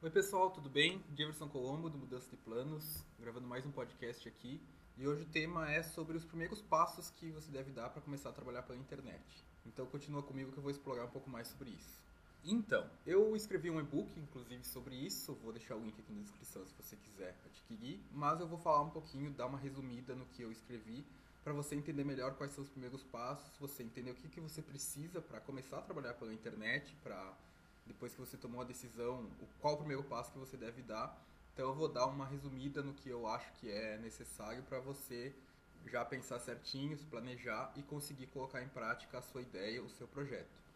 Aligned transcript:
Oi 0.00 0.10
pessoal, 0.10 0.48
tudo 0.52 0.70
bem? 0.70 1.02
Jefferson 1.16 1.48
Colombo 1.48 1.90
do 1.90 1.98
Mudança 1.98 2.30
de 2.30 2.36
Planos, 2.36 3.04
gravando 3.18 3.48
mais 3.48 3.66
um 3.66 3.72
podcast 3.72 4.28
aqui. 4.28 4.62
E 4.96 5.08
hoje 5.08 5.22
o 5.22 5.26
tema 5.26 5.68
é 5.72 5.82
sobre 5.82 6.16
os 6.16 6.24
primeiros 6.24 6.62
passos 6.62 7.10
que 7.10 7.32
você 7.32 7.50
deve 7.50 7.72
dar 7.72 7.90
para 7.90 8.00
começar 8.00 8.28
a 8.28 8.32
trabalhar 8.32 8.62
pela 8.62 8.78
internet. 8.78 9.44
Então 9.66 9.84
continua 9.86 10.22
comigo 10.22 10.52
que 10.52 10.58
eu 10.58 10.62
vou 10.62 10.70
explorar 10.70 11.04
um 11.06 11.10
pouco 11.10 11.28
mais 11.28 11.48
sobre 11.48 11.70
isso. 11.70 12.00
Então, 12.44 12.88
eu 13.04 13.34
escrevi 13.34 13.70
um 13.70 13.80
e-book, 13.80 14.08
inclusive, 14.20 14.64
sobre 14.64 14.94
isso. 14.94 15.34
Vou 15.42 15.52
deixar 15.52 15.74
o 15.74 15.80
link 15.80 15.98
aqui 15.98 16.12
na 16.12 16.20
descrição 16.20 16.64
se 16.64 16.74
você 16.80 16.94
quiser 16.94 17.34
adquirir. 17.44 18.00
Mas 18.12 18.38
eu 18.38 18.46
vou 18.46 18.58
falar 18.58 18.82
um 18.82 18.90
pouquinho, 18.90 19.32
dar 19.32 19.46
uma 19.46 19.58
resumida 19.58 20.14
no 20.14 20.26
que 20.26 20.42
eu 20.42 20.52
escrevi, 20.52 21.04
para 21.42 21.52
você 21.52 21.74
entender 21.74 22.04
melhor 22.04 22.36
quais 22.36 22.52
são 22.52 22.62
os 22.62 22.70
primeiros 22.70 23.02
passos, 23.02 23.50
você 23.58 23.82
entender 23.82 24.12
o 24.12 24.14
que, 24.14 24.28
que 24.28 24.38
você 24.38 24.62
precisa 24.62 25.20
para 25.20 25.40
começar 25.40 25.78
a 25.78 25.82
trabalhar 25.82 26.14
pela 26.14 26.32
internet, 26.32 26.94
para 27.02 27.34
depois 27.88 28.14
que 28.14 28.20
você 28.20 28.36
tomou 28.36 28.60
a 28.60 28.64
decisão, 28.64 29.24
o, 29.40 29.48
qual 29.60 29.74
o 29.74 29.78
primeiro 29.78 30.04
passo 30.04 30.30
que 30.30 30.38
você 30.38 30.56
deve 30.56 30.82
dar. 30.82 31.18
Então 31.52 31.70
eu 31.70 31.74
vou 31.74 31.88
dar 31.88 32.06
uma 32.06 32.26
resumida 32.26 32.82
no 32.82 32.94
que 32.94 33.08
eu 33.08 33.26
acho 33.26 33.50
que 33.54 33.68
é 33.68 33.98
necessário 33.98 34.62
para 34.62 34.78
você 34.78 35.34
já 35.86 36.04
pensar 36.04 36.38
certinho, 36.38 36.96
se 36.96 37.04
planejar 37.06 37.72
e 37.74 37.82
conseguir 37.82 38.26
colocar 38.28 38.62
em 38.62 38.68
prática 38.68 39.18
a 39.18 39.22
sua 39.22 39.42
ideia, 39.42 39.82
o 39.82 39.88
seu 39.90 40.06
projeto. 40.06 40.68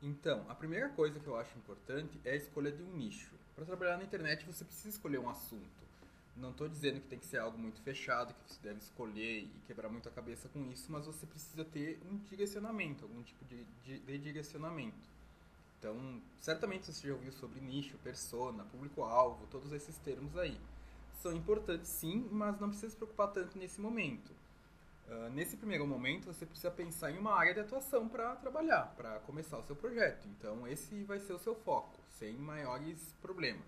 Então, 0.00 0.44
a 0.48 0.54
primeira 0.54 0.88
coisa 0.88 1.20
que 1.20 1.26
eu 1.26 1.36
acho 1.36 1.56
importante 1.58 2.18
é 2.24 2.32
a 2.32 2.36
escolha 2.36 2.72
de 2.72 2.82
um 2.82 2.92
nicho. 2.96 3.34
Para 3.54 3.64
trabalhar 3.64 3.96
na 3.98 4.04
internet, 4.04 4.44
você 4.46 4.64
precisa 4.64 4.88
escolher 4.88 5.18
um 5.18 5.28
assunto. 5.28 5.82
Não 6.36 6.50
estou 6.50 6.68
dizendo 6.68 7.00
que 7.00 7.08
tem 7.08 7.18
que 7.18 7.26
ser 7.26 7.38
algo 7.38 7.58
muito 7.58 7.80
fechado, 7.82 8.32
que 8.34 8.52
você 8.52 8.60
deve 8.62 8.78
escolher 8.78 9.42
e 9.42 9.60
quebrar 9.66 9.90
muito 9.90 10.08
a 10.08 10.12
cabeça 10.12 10.48
com 10.48 10.64
isso, 10.72 10.90
mas 10.90 11.04
você 11.04 11.26
precisa 11.26 11.64
ter 11.64 12.00
um 12.10 12.16
direcionamento, 12.16 13.04
algum 13.04 13.22
tipo 13.22 13.44
de, 13.44 13.64
de, 13.84 13.98
de 14.00 14.18
direcionamento. 14.18 15.12
Então, 15.82 16.22
certamente 16.38 16.92
você 16.92 17.08
já 17.08 17.12
ouviu 17.12 17.32
sobre 17.32 17.60
nicho, 17.60 17.98
persona, 18.04 18.62
público-alvo, 18.66 19.48
todos 19.48 19.72
esses 19.72 19.98
termos 19.98 20.38
aí. 20.38 20.56
São 21.20 21.32
importantes 21.32 21.88
sim, 21.88 22.28
mas 22.30 22.60
não 22.60 22.68
precisa 22.68 22.90
se 22.90 22.96
preocupar 22.96 23.32
tanto 23.32 23.58
nesse 23.58 23.80
momento. 23.80 24.30
Uh, 25.08 25.28
nesse 25.30 25.56
primeiro 25.56 25.84
momento, 25.84 26.26
você 26.26 26.46
precisa 26.46 26.70
pensar 26.70 27.10
em 27.10 27.18
uma 27.18 27.34
área 27.34 27.52
de 27.52 27.58
atuação 27.58 28.08
para 28.08 28.36
trabalhar, 28.36 28.94
para 28.96 29.18
começar 29.20 29.58
o 29.58 29.64
seu 29.64 29.74
projeto. 29.74 30.28
Então, 30.28 30.68
esse 30.68 31.02
vai 31.02 31.18
ser 31.18 31.32
o 31.32 31.38
seu 31.40 31.56
foco, 31.56 31.98
sem 32.16 32.34
maiores 32.34 33.16
problemas. 33.20 33.66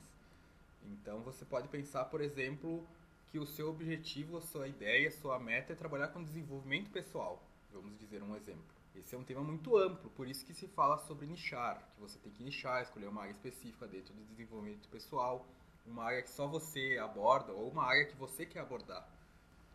Então, 0.84 1.20
você 1.22 1.44
pode 1.44 1.66
pensar, 1.66 2.04
por 2.04 2.20
exemplo, 2.20 2.86
que 3.26 3.40
o 3.40 3.46
seu 3.46 3.68
objetivo, 3.70 4.36
a 4.36 4.40
sua 4.40 4.68
ideia, 4.68 5.08
a 5.08 5.10
sua 5.10 5.40
meta 5.40 5.72
é 5.72 5.76
trabalhar 5.76 6.08
com 6.08 6.22
desenvolvimento 6.22 6.92
pessoal. 6.92 7.42
Vamos 7.72 7.98
dizer 7.98 8.22
um 8.22 8.36
exemplo. 8.36 8.83
Esse 8.96 9.14
é 9.14 9.18
um 9.18 9.24
tema 9.24 9.42
muito 9.42 9.76
amplo, 9.76 10.08
por 10.10 10.28
isso 10.28 10.46
que 10.46 10.54
se 10.54 10.68
fala 10.68 10.96
sobre 10.98 11.26
nichar, 11.26 11.82
que 11.94 12.00
você 12.00 12.16
tem 12.20 12.32
que 12.32 12.44
nichar, 12.44 12.80
escolher 12.82 13.08
uma 13.08 13.22
área 13.22 13.32
específica 13.32 13.88
dentro 13.88 14.14
do 14.14 14.24
desenvolvimento 14.26 14.88
pessoal, 14.88 15.44
uma 15.84 16.04
área 16.04 16.22
que 16.22 16.30
só 16.30 16.46
você 16.46 16.96
aborda 17.02 17.52
ou 17.52 17.68
uma 17.68 17.84
área 17.84 18.06
que 18.06 18.16
você 18.16 18.46
quer 18.46 18.60
abordar. 18.60 19.06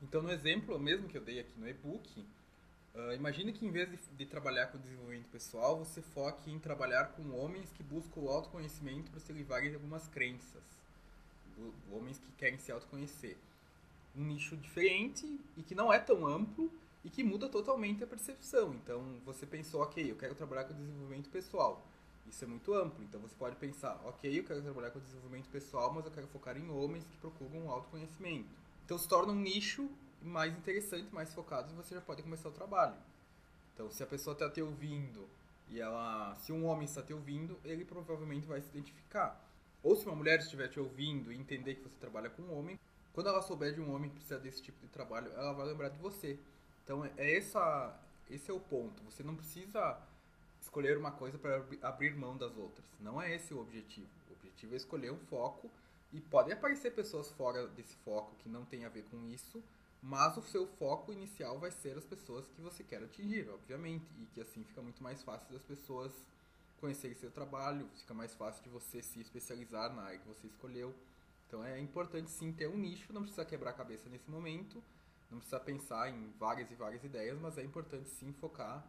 Então, 0.02 0.22
no 0.22 0.32
exemplo 0.32 0.80
mesmo 0.80 1.10
que 1.10 1.18
eu 1.18 1.22
dei 1.22 1.40
aqui 1.42 1.60
no 1.60 1.68
e-book, 1.68 2.26
uh, 2.96 3.12
imagine 3.14 3.52
que 3.52 3.66
em 3.66 3.72
vez 3.72 3.90
de, 3.90 3.98
de, 3.98 4.26
trabalhar 4.26 4.68
com 4.68 4.78
desenvolvimento 4.78 5.28
pessoal, 5.28 5.78
você 5.78 6.02
foque 6.02 6.50
em 6.50 6.58
trabalhar 6.58 7.10
com 7.10 7.38
homens 7.38 7.70
que 7.74 7.84
buscam 7.84 8.22
o 8.22 8.30
autoconhecimento 8.30 9.12
para 9.12 9.20
se 9.20 9.34
livrarem 9.34 9.70
de 9.70 9.76
algumas 9.76 10.08
crenças. 10.08 10.64
Homens 11.92 12.18
que 12.18 12.32
querem 12.38 12.58
se 12.58 12.72
autoconhecer. 12.72 13.38
Um 14.16 14.24
nicho 14.24 14.56
diferente 14.56 15.40
e 15.58 15.62
que 15.62 15.76
não 15.76 15.92
é 15.92 16.00
tão 16.00 16.26
amplo 16.26 16.72
e 17.04 17.10
que 17.10 17.24
muda 17.24 17.48
totalmente 17.50 18.04
a 18.04 18.08
percepção. 18.08 18.74
Então, 18.74 19.20
você 19.26 19.46
pensou, 19.46 19.82
ok, 19.82 20.12
eu 20.12 20.16
quero 20.16 20.36
trabalhar 20.36 20.66
com 20.66 20.74
desenvolvimento 20.74 21.30
pessoal. 21.30 21.86
Isso 22.28 22.44
é 22.44 22.48
muito 22.48 22.74
amplo. 22.74 23.04
Então, 23.04 23.20
você 23.20 23.36
pode 23.36 23.56
pensar, 23.56 24.00
ok, 24.06 24.40
eu 24.40 24.44
quero 24.44 24.62
trabalhar 24.62 24.92
com 24.92 25.00
desenvolvimento 25.00 25.50
pessoal, 25.50 25.94
mas 25.94 26.06
eu 26.06 26.12
quero 26.12 26.28
focar 26.28 26.58
em 26.58 26.70
homens 26.70 27.06
que 27.06 27.18
procuram 27.18 27.70
autoconhecimento 27.70 28.60
então 28.90 28.98
se 28.98 29.08
torna 29.08 29.32
um 29.32 29.36
nicho 29.36 29.88
mais 30.20 30.58
interessante, 30.58 31.14
mais 31.14 31.32
focado 31.32 31.72
e 31.72 31.76
você 31.76 31.94
já 31.94 32.02
pode 32.02 32.24
começar 32.24 32.50
o 32.50 32.52
trabalho. 32.52 32.96
Então 33.72 33.88
se 33.92 34.02
a 34.02 34.08
pessoa 34.08 34.34
está 34.34 34.50
te 34.50 34.60
ouvindo 34.64 35.30
e 35.68 35.80
ela, 35.80 36.36
se 36.38 36.52
um 36.52 36.66
homem 36.66 36.86
está 36.86 37.04
te 37.04 37.14
ouvindo, 37.14 37.60
ele 37.64 37.86
provavelmente 37.86 38.48
vai 38.48 38.60
se 38.60 38.70
identificar. 38.70 39.40
Ou 39.84 39.96
se 39.96 40.08
uma 40.08 40.16
mulher 40.16 40.40
estiver 40.40 40.70
te 40.70 40.80
ouvindo 40.80 41.32
e 41.32 41.38
entender 41.38 41.76
que 41.76 41.84
você 41.84 41.96
trabalha 42.00 42.32
com 42.32 42.42
um 42.42 42.58
homem, 42.58 42.80
quando 43.14 43.30
ela 43.30 43.44
souber 43.44 43.76
de 43.76 43.80
um 43.80 43.94
homem 43.94 44.10
que 44.10 44.16
precisa 44.16 44.40
desse 44.40 44.64
tipo 44.64 44.82
de 44.82 44.88
trabalho, 44.88 45.32
ela 45.34 45.54
vai 45.54 45.68
lembrar 45.68 45.90
de 45.90 46.00
você. 46.00 46.40
Então 46.90 47.06
é 47.06 47.38
essa, 47.38 47.96
esse 48.32 48.50
é 48.50 48.54
o 48.54 48.60
ponto. 48.60 49.04
Você 49.04 49.22
não 49.22 49.36
precisa 49.36 49.96
escolher 50.60 50.98
uma 50.98 51.12
coisa 51.12 51.38
para 51.38 51.64
abrir 51.84 52.16
mão 52.16 52.36
das 52.36 52.58
outras. 52.58 52.84
Não 53.00 53.22
é 53.22 53.36
esse 53.36 53.54
o 53.54 53.60
objetivo. 53.60 54.10
O 54.28 54.34
objetivo 54.34 54.74
é 54.74 54.78
escolher 54.78 55.12
um 55.12 55.20
foco 55.20 55.70
e 56.12 56.20
podem 56.20 56.52
aparecer 56.52 56.96
pessoas 56.96 57.30
fora 57.34 57.68
desse 57.68 57.96
foco 57.98 58.36
que 58.40 58.50
não 58.50 58.66
tem 58.66 58.86
a 58.86 58.90
ver 58.90 59.04
com 59.04 59.24
isso, 59.28 59.64
mas 60.02 60.36
o 60.36 60.42
seu 60.42 60.66
foco 60.66 61.14
inicial 61.14 61.60
vai 61.60 61.70
ser 61.70 61.96
as 61.96 62.06
pessoas 62.06 62.48
que 62.56 62.60
você 62.60 62.84
quer 62.84 63.04
atingir, 63.04 63.48
obviamente, 63.52 64.08
e 64.20 64.26
que 64.34 64.42
assim 64.42 64.64
fica 64.64 64.82
muito 64.82 65.04
mais 65.04 65.22
fácil 65.22 65.48
das 65.54 65.62
pessoas 65.62 66.12
conhecerem 66.80 67.16
seu 67.16 67.30
trabalho, 67.30 67.88
fica 67.98 68.16
mais 68.16 68.34
fácil 68.34 68.64
de 68.64 68.70
você 68.70 69.04
se 69.04 69.22
especializar 69.22 69.94
na 69.94 70.02
área 70.02 70.18
que 70.18 70.28
você 70.28 70.48
escolheu. 70.48 70.96
Então 71.48 71.64
é 71.64 71.80
importante 71.80 72.32
sim 72.32 72.52
ter 72.52 72.68
um 72.68 72.78
nicho, 72.78 73.14
não 73.14 73.22
precisa 73.22 73.46
quebrar 73.46 73.70
a 73.70 73.74
cabeça 73.74 74.10
nesse 74.10 74.28
momento, 74.32 74.82
não 75.30 75.40
precisa 75.40 75.60
pensar 75.60 76.10
em 76.10 76.34
várias 76.40 76.70
e 76.72 76.76
várias 76.76 77.04
ideias, 77.04 77.38
mas 77.40 77.58
é 77.58 77.64
importante 77.64 78.10
sim 78.10 78.34
focar 78.34 78.84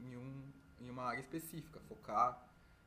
em, 0.00 0.16
um, 0.16 0.42
em 0.80 0.90
uma 0.90 1.04
área 1.04 1.20
específica, 1.20 1.80
focar, 1.88 2.40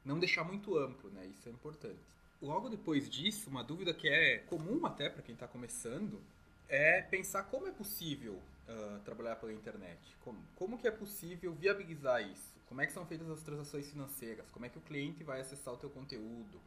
não 0.03 0.19
deixar 0.19 0.43
muito 0.43 0.77
amplo, 0.77 1.09
né? 1.09 1.25
Isso 1.27 1.47
é 1.49 1.51
importante 1.51 2.13
logo 2.43 2.69
depois 2.69 3.09
disso, 3.09 3.49
uma 3.49 3.63
dúvida 3.63 3.93
que 3.93 4.07
é 4.07 4.39
comum 4.39 4.85
até 4.85 5.09
para 5.09 5.21
quem 5.21 5.33
está 5.33 5.47
começando 5.47 6.21
é 6.67 7.01
pensar 7.01 7.43
como 7.43 7.67
é 7.67 7.71
possível 7.71 8.33
uh, 8.33 8.99
trabalhar 9.05 9.37
pela 9.37 9.53
internet. 9.53 9.99
Como, 10.23 10.39
como 10.55 10.77
que 10.77 10.87
é 10.87 10.91
possível 10.91 11.53
viabilizar 11.53 12.21
isso? 12.21 12.53
Como 12.67 12.81
é 12.81 12.85
que 12.85 12.91
são 12.91 13.05
feitas 13.05 13.29
as 13.29 13.41
transações 13.41 13.89
financeiras? 13.89 14.45
Como 14.51 14.65
é 14.65 14.69
que 14.69 14.77
o 14.77 14.81
cliente 14.81 15.23
vai 15.23 15.39
acessar 15.39 15.73
o 15.73 15.77
teu 15.77 15.89
conteúdo? 15.89 16.59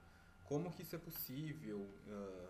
Como 0.44 0.72
que 0.72 0.82
isso 0.82 0.96
é 0.96 0.98
possível? 0.98 1.78
Uh, 2.06 2.48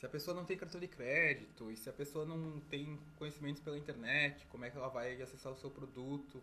se 0.00 0.06
a 0.06 0.08
pessoa 0.08 0.34
não 0.34 0.46
tem 0.46 0.56
cartão 0.56 0.80
de 0.80 0.88
crédito 0.88 1.70
e 1.70 1.76
se 1.76 1.90
a 1.90 1.92
pessoa 1.92 2.24
não 2.24 2.58
tem 2.70 2.98
conhecimentos 3.18 3.62
pela 3.62 3.76
internet, 3.76 4.46
como 4.46 4.64
é 4.64 4.70
que 4.70 4.78
ela 4.78 4.88
vai 4.88 5.20
acessar 5.20 5.52
o 5.52 5.56
seu 5.56 5.70
produto? 5.70 6.42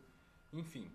Enfim, 0.54 0.88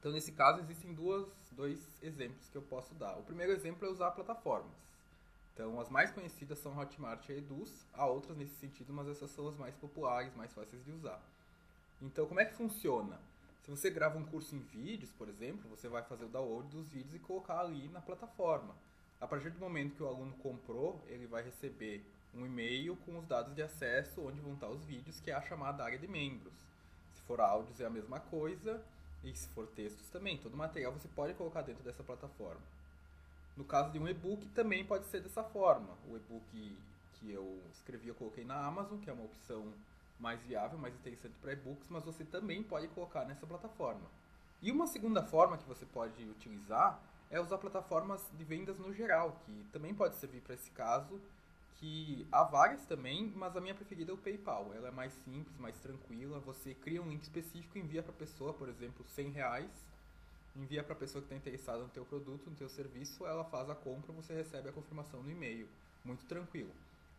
então, 0.00 0.10
nesse 0.10 0.32
caso, 0.32 0.60
existem 0.60 0.92
duas, 0.92 1.26
dois 1.52 1.80
exemplos 2.02 2.48
que 2.48 2.58
eu 2.58 2.62
posso 2.62 2.92
dar. 2.94 3.16
O 3.18 3.22
primeiro 3.22 3.52
exemplo 3.52 3.86
é 3.86 3.90
usar 3.90 4.10
plataformas. 4.10 4.76
Então, 5.54 5.80
as 5.80 5.88
mais 5.88 6.10
conhecidas 6.10 6.58
são 6.58 6.76
Hotmart 6.76 7.28
e 7.28 7.34
Eduz, 7.34 7.86
há 7.94 8.04
outras 8.04 8.36
nesse 8.36 8.56
sentido, 8.56 8.92
mas 8.92 9.08
essas 9.08 9.30
são 9.30 9.48
as 9.48 9.56
mais 9.56 9.74
populares, 9.76 10.34
mais 10.34 10.52
fáceis 10.52 10.84
de 10.84 10.90
usar. 10.90 11.22
Então, 12.02 12.26
como 12.26 12.40
é 12.40 12.44
que 12.44 12.54
funciona? 12.54 13.18
Se 13.62 13.70
você 13.70 13.90
grava 13.90 14.18
um 14.18 14.24
curso 14.24 14.54
em 14.56 14.60
vídeos, 14.60 15.10
por 15.12 15.28
exemplo, 15.28 15.70
você 15.70 15.88
vai 15.88 16.02
fazer 16.02 16.24
o 16.24 16.28
download 16.28 16.68
dos 16.68 16.88
vídeos 16.88 17.14
e 17.14 17.18
colocar 17.20 17.60
ali 17.60 17.88
na 17.88 18.00
plataforma. 18.00 18.74
A 19.20 19.26
partir 19.26 19.50
do 19.50 19.58
momento 19.58 19.96
que 19.96 20.02
o 20.02 20.08
aluno 20.08 20.32
comprou, 20.42 21.02
ele 21.08 21.26
vai 21.26 21.42
receber 21.42 22.04
um 22.34 22.44
e-mail 22.44 22.96
com 22.96 23.18
os 23.18 23.26
dados 23.26 23.54
de 23.54 23.62
acesso 23.62 24.20
onde 24.20 24.40
vão 24.40 24.54
estar 24.54 24.68
os 24.68 24.84
vídeos, 24.84 25.20
que 25.20 25.30
é 25.30 25.34
a 25.34 25.40
chamada 25.40 25.82
área 25.82 25.98
de 25.98 26.06
membros. 26.06 26.52
Se 27.14 27.22
for 27.22 27.40
áudios 27.40 27.80
é 27.80 27.86
a 27.86 27.90
mesma 27.90 28.20
coisa, 28.20 28.82
e 29.24 29.34
se 29.34 29.48
for 29.48 29.66
textos 29.68 30.08
também, 30.10 30.36
todo 30.36 30.56
material 30.56 30.92
você 30.92 31.08
pode 31.08 31.34
colocar 31.34 31.62
dentro 31.62 31.82
dessa 31.82 32.02
plataforma. 32.02 32.60
No 33.56 33.64
caso 33.64 33.90
de 33.90 33.98
um 33.98 34.06
e-book, 34.06 34.46
também 34.48 34.84
pode 34.84 35.06
ser 35.06 35.22
dessa 35.22 35.42
forma. 35.42 35.96
O 36.10 36.16
e-book 36.16 36.76
que 37.14 37.32
eu 37.32 37.58
escrevi, 37.72 38.08
eu 38.08 38.14
coloquei 38.14 38.44
na 38.44 38.66
Amazon, 38.66 38.98
que 38.98 39.08
é 39.08 39.12
uma 39.12 39.24
opção 39.24 39.72
mais 40.20 40.40
viável, 40.42 40.78
mais 40.78 40.94
interessante 40.94 41.34
para 41.40 41.54
e-books, 41.54 41.88
mas 41.88 42.04
você 42.04 42.22
também 42.22 42.62
pode 42.62 42.86
colocar 42.88 43.24
nessa 43.24 43.46
plataforma. 43.46 44.04
E 44.60 44.70
uma 44.70 44.86
segunda 44.86 45.22
forma 45.22 45.56
que 45.56 45.66
você 45.66 45.86
pode 45.86 46.22
utilizar 46.24 47.00
é 47.30 47.40
usar 47.40 47.58
plataformas 47.58 48.22
de 48.32 48.44
vendas 48.44 48.78
no 48.78 48.92
geral, 48.92 49.40
que 49.44 49.66
também 49.72 49.94
pode 49.94 50.16
servir 50.16 50.40
para 50.40 50.54
esse 50.54 50.70
caso, 50.70 51.20
que 51.78 52.26
há 52.32 52.42
várias 52.42 52.84
também, 52.86 53.32
mas 53.34 53.56
a 53.56 53.60
minha 53.60 53.74
preferida 53.74 54.10
é 54.10 54.14
o 54.14 54.18
PayPal. 54.18 54.72
Ela 54.74 54.88
é 54.88 54.90
mais 54.90 55.12
simples, 55.24 55.56
mais 55.58 55.76
tranquila. 55.78 56.38
Você 56.40 56.74
cria 56.74 57.02
um 57.02 57.08
link 57.08 57.22
específico, 57.22 57.78
envia 57.78 58.02
para 58.02 58.12
a 58.12 58.16
pessoa, 58.16 58.54
por 58.54 58.68
exemplo, 58.68 59.04
100 59.04 59.30
reais, 59.30 59.70
envia 60.54 60.82
para 60.82 60.94
a 60.94 60.96
pessoa 60.96 61.20
que 61.20 61.26
está 61.26 61.36
interessada 61.36 61.82
no 61.82 61.88
teu 61.88 62.04
produto, 62.04 62.48
no 62.48 62.56
teu 62.56 62.68
serviço, 62.68 63.26
ela 63.26 63.44
faz 63.44 63.68
a 63.68 63.74
compra, 63.74 64.12
você 64.12 64.34
recebe 64.34 64.68
a 64.68 64.72
confirmação 64.72 65.22
no 65.22 65.30
e-mail. 65.30 65.68
Muito 66.04 66.24
tranquilo. 66.24 66.70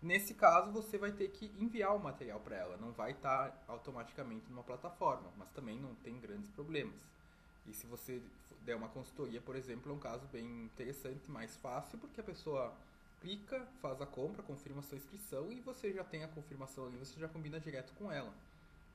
Nesse 0.02 0.34
caso, 0.34 0.72
você 0.72 0.98
vai 0.98 1.12
ter 1.12 1.30
que 1.30 1.52
enviar 1.60 1.96
o 1.96 2.00
material 2.00 2.40
para 2.40 2.56
ela, 2.56 2.78
não 2.78 2.92
vai 2.92 3.12
estar 3.12 3.50
tá 3.50 3.58
automaticamente 3.68 4.46
numa 4.50 4.64
plataforma, 4.64 5.32
mas 5.38 5.50
também 5.50 5.80
não 5.80 5.94
tem 5.96 6.20
grandes 6.20 6.50
problemas. 6.52 6.96
E 7.68 7.74
se 7.74 7.86
você 7.86 8.22
der 8.62 8.76
uma 8.76 8.90
consultoria, 8.90 9.42
por 9.42 9.56
exemplo, 9.56 9.92
é 9.92 9.96
um 9.96 10.00
caso 10.00 10.26
bem 10.28 10.66
interessante, 10.66 11.30
mais 11.30 11.56
fácil, 11.58 11.98
porque 11.98 12.22
a 12.22 12.24
pessoa 12.24 12.74
clica, 13.22 13.66
faz 13.82 14.02
a 14.02 14.06
compra, 14.06 14.44
confirma 14.44 14.80
a 14.80 14.84
sua 14.84 14.98
inscrição 14.98 15.52
e 15.52 15.60
você 15.62 15.92
já 15.92 16.04
tem 16.04 16.24
a 16.24 16.28
confirmação 16.28 16.86
ali, 16.86 16.98
você 16.98 17.20
já 17.20 17.28
combina 17.28 17.60
direto 17.60 17.94
com 17.94 18.12
ela. 18.12 18.34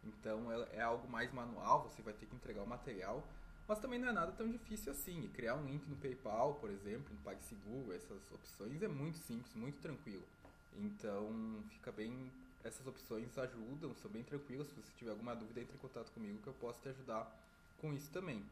Então 0.04 0.50
é 0.72 0.80
algo 0.80 1.08
mais 1.08 1.32
manual, 1.32 1.82
você 1.82 2.02
vai 2.02 2.12
ter 2.14 2.26
que 2.26 2.34
entregar 2.34 2.62
o 2.62 2.66
material, 2.66 3.24
Mas 3.66 3.78
também 3.78 3.98
não 3.98 4.08
é 4.08 4.12
nada 4.12 4.32
tão 4.32 4.50
difícil 4.50 4.92
assim. 4.92 5.22
E 5.22 5.28
criar 5.28 5.54
um 5.54 5.64
link 5.64 5.86
no 5.88 5.96
PayPal, 5.96 6.54
por 6.54 6.70
exemplo, 6.70 7.14
no 7.14 7.20
PagSeguro, 7.22 7.92
essas 7.92 8.20
opções 8.32 8.82
é 8.82 8.88
muito 8.88 9.18
simples, 9.18 9.54
muito 9.54 9.80
tranquilo. 9.80 10.24
Então, 10.76 11.62
fica 11.70 11.92
bem. 11.92 12.30
Essas 12.64 12.86
opções 12.86 13.36
ajudam, 13.38 13.94
são 13.94 14.10
bem 14.10 14.22
tranquilas. 14.22 14.68
Se 14.68 14.74
você 14.74 14.92
tiver 14.96 15.10
alguma 15.10 15.34
dúvida, 15.34 15.60
entre 15.60 15.74
em 15.74 15.80
contato 15.80 16.12
comigo 16.12 16.38
que 16.42 16.48
eu 16.48 16.54
posso 16.54 16.80
te 16.80 16.88
ajudar 16.88 17.30
com 17.80 17.92
isso 17.92 18.10
também. 18.10 18.44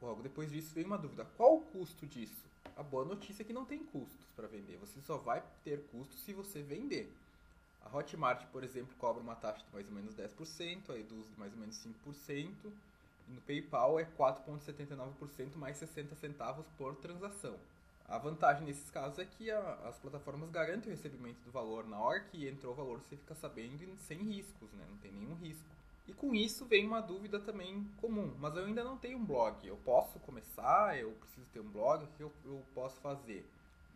Logo 0.00 0.22
depois 0.22 0.50
disso 0.50 0.74
vem 0.74 0.84
uma 0.84 0.98
dúvida: 0.98 1.26
qual 1.36 1.56
o 1.56 1.60
custo 1.60 2.06
disso? 2.06 2.46
A 2.76 2.82
boa 2.82 3.04
notícia 3.04 3.42
é 3.42 3.44
que 3.44 3.52
não 3.52 3.64
tem 3.64 3.78
custos 3.78 4.26
para 4.36 4.46
vender. 4.46 4.76
Você 4.78 5.00
só 5.00 5.16
vai 5.16 5.42
ter 5.64 5.82
custos 5.90 6.20
se 6.20 6.32
você 6.32 6.62
vender. 6.62 7.12
A 7.82 7.96
Hotmart, 7.96 8.46
por 8.52 8.62
exemplo, 8.62 8.94
cobra 8.98 9.22
uma 9.22 9.34
taxa 9.34 9.64
de 9.64 9.72
mais 9.72 9.86
ou 9.88 9.92
menos 9.92 10.14
10%, 10.14 10.90
a 10.90 10.98
Eduz 10.98 11.28
de 11.28 11.38
mais 11.38 11.52
ou 11.52 11.58
menos 11.58 11.76
5%, 12.06 12.50
e 13.28 13.32
no 13.32 13.40
PayPal 13.40 13.98
é 13.98 14.04
4,79% 14.04 15.56
mais 15.56 15.76
60 15.78 16.14
centavos 16.16 16.66
por 16.76 16.94
transação. 16.96 17.56
A 18.06 18.16
vantagem 18.16 18.64
nesses 18.64 18.90
casos 18.90 19.18
é 19.18 19.24
que 19.24 19.50
a, 19.50 19.74
as 19.86 19.98
plataformas 19.98 20.50
garantem 20.50 20.92
o 20.92 20.96
recebimento 20.96 21.40
do 21.44 21.50
valor 21.50 21.86
na 21.86 21.98
hora 21.98 22.20
que 22.20 22.48
entrou 22.48 22.72
o 22.72 22.76
valor, 22.76 23.00
você 23.00 23.16
fica 23.16 23.34
sabendo 23.34 23.96
sem 24.06 24.18
riscos, 24.18 24.70
né? 24.72 24.86
não 24.88 24.96
tem 24.98 25.12
nenhum 25.12 25.34
risco. 25.34 25.68
E 26.08 26.12
com 26.14 26.34
isso 26.34 26.64
vem 26.64 26.86
uma 26.86 27.02
dúvida 27.02 27.38
também 27.38 27.86
comum, 28.00 28.34
mas 28.38 28.56
eu 28.56 28.64
ainda 28.64 28.82
não 28.82 28.96
tenho 28.96 29.18
um 29.18 29.24
blog. 29.24 29.66
Eu 29.66 29.76
posso 29.84 30.18
começar? 30.20 30.98
Eu 30.98 31.12
preciso 31.12 31.46
ter 31.52 31.60
um 31.60 31.68
blog? 31.68 32.02
O 32.02 32.08
que 32.08 32.22
eu, 32.22 32.32
eu 32.46 32.64
posso 32.74 32.98
fazer? 33.00 33.46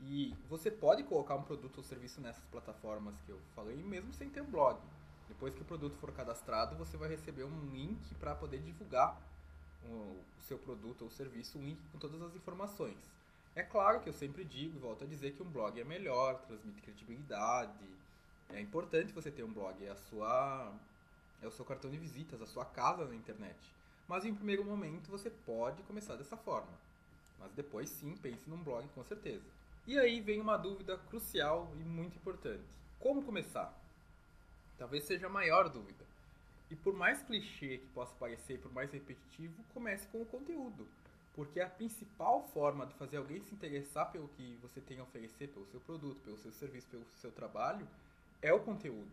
E 0.02 0.34
você 0.48 0.70
pode 0.70 1.04
colocar 1.04 1.36
um 1.36 1.42
produto 1.42 1.78
ou 1.78 1.82
serviço 1.82 2.20
nessas 2.20 2.44
plataformas 2.46 3.18
que 3.24 3.30
eu 3.30 3.38
falei, 3.54 3.76
mesmo 3.76 4.12
sem 4.12 4.28
ter 4.28 4.42
um 4.42 4.50
blog. 4.50 4.78
Depois 5.26 5.54
que 5.54 5.62
o 5.62 5.64
produto 5.64 5.96
for 5.96 6.12
cadastrado, 6.12 6.76
você 6.76 6.98
vai 6.98 7.08
receber 7.08 7.44
um 7.44 7.70
link 7.70 8.14
para 8.16 8.34
poder 8.34 8.60
divulgar 8.60 9.18
o 9.84 10.16
seu 10.40 10.58
produto 10.58 11.02
ou 11.02 11.10
serviço, 11.10 11.58
um 11.58 11.62
link 11.62 11.80
com 11.90 11.98
todas 11.98 12.20
as 12.20 12.36
informações. 12.36 12.98
É 13.54 13.62
claro 13.62 14.00
que 14.00 14.08
eu 14.08 14.12
sempre 14.12 14.44
digo 14.44 14.76
e 14.76 14.80
volto 14.80 15.04
a 15.04 15.06
dizer 15.06 15.32
que 15.32 15.42
um 15.42 15.50
blog 15.50 15.80
é 15.80 15.84
melhor, 15.84 16.42
transmite 16.42 16.82
credibilidade. 16.82 17.86
É 18.50 18.60
importante 18.60 19.12
você 19.12 19.30
ter 19.30 19.44
um 19.44 19.52
blog, 19.52 19.82
é 19.82 19.90
a 19.90 19.96
sua 19.96 20.72
é 21.42 21.46
o 21.46 21.52
seu 21.52 21.64
cartão 21.64 21.90
de 21.90 21.98
visitas, 21.98 22.40
a 22.40 22.46
sua 22.46 22.64
casa 22.64 23.04
na 23.04 23.14
internet. 23.14 23.58
Mas 24.08 24.24
em 24.24 24.34
primeiro 24.34 24.64
momento 24.64 25.10
você 25.10 25.28
pode 25.28 25.82
começar 25.82 26.16
dessa 26.16 26.36
forma. 26.36 26.72
Mas 27.38 27.52
depois 27.52 27.90
sim, 27.90 28.16
pense 28.16 28.48
num 28.48 28.62
blog 28.62 28.86
com 28.94 29.04
certeza. 29.04 29.44
E 29.86 29.98
aí 29.98 30.20
vem 30.20 30.40
uma 30.40 30.56
dúvida 30.56 30.96
crucial 31.10 31.70
e 31.74 31.84
muito 31.84 32.16
importante. 32.16 32.62
Como 33.00 33.24
começar? 33.24 33.76
Talvez 34.78 35.04
seja 35.04 35.26
a 35.26 35.30
maior 35.30 35.68
dúvida. 35.68 36.04
E 36.70 36.76
por 36.76 36.94
mais 36.94 37.22
clichê 37.22 37.78
que 37.78 37.86
possa 37.88 38.14
parecer, 38.14 38.58
por 38.60 38.72
mais 38.72 38.92
repetitivo, 38.92 39.62
comece 39.74 40.06
com 40.08 40.22
o 40.22 40.26
conteúdo. 40.26 40.86
Porque 41.34 41.60
a 41.60 41.68
principal 41.68 42.48
forma 42.54 42.86
de 42.86 42.94
fazer 42.94 43.16
alguém 43.16 43.40
se 43.40 43.54
interessar 43.54 44.10
pelo 44.12 44.28
que 44.28 44.58
você 44.62 44.80
tem 44.80 44.98
a 44.98 45.02
oferecer, 45.02 45.48
pelo 45.48 45.66
seu 45.66 45.80
produto, 45.80 46.20
pelo 46.22 46.38
seu 46.38 46.52
serviço, 46.52 46.86
pelo 46.88 47.04
seu 47.20 47.32
trabalho, 47.32 47.86
é 48.40 48.52
o 48.52 48.60
conteúdo. 48.60 49.10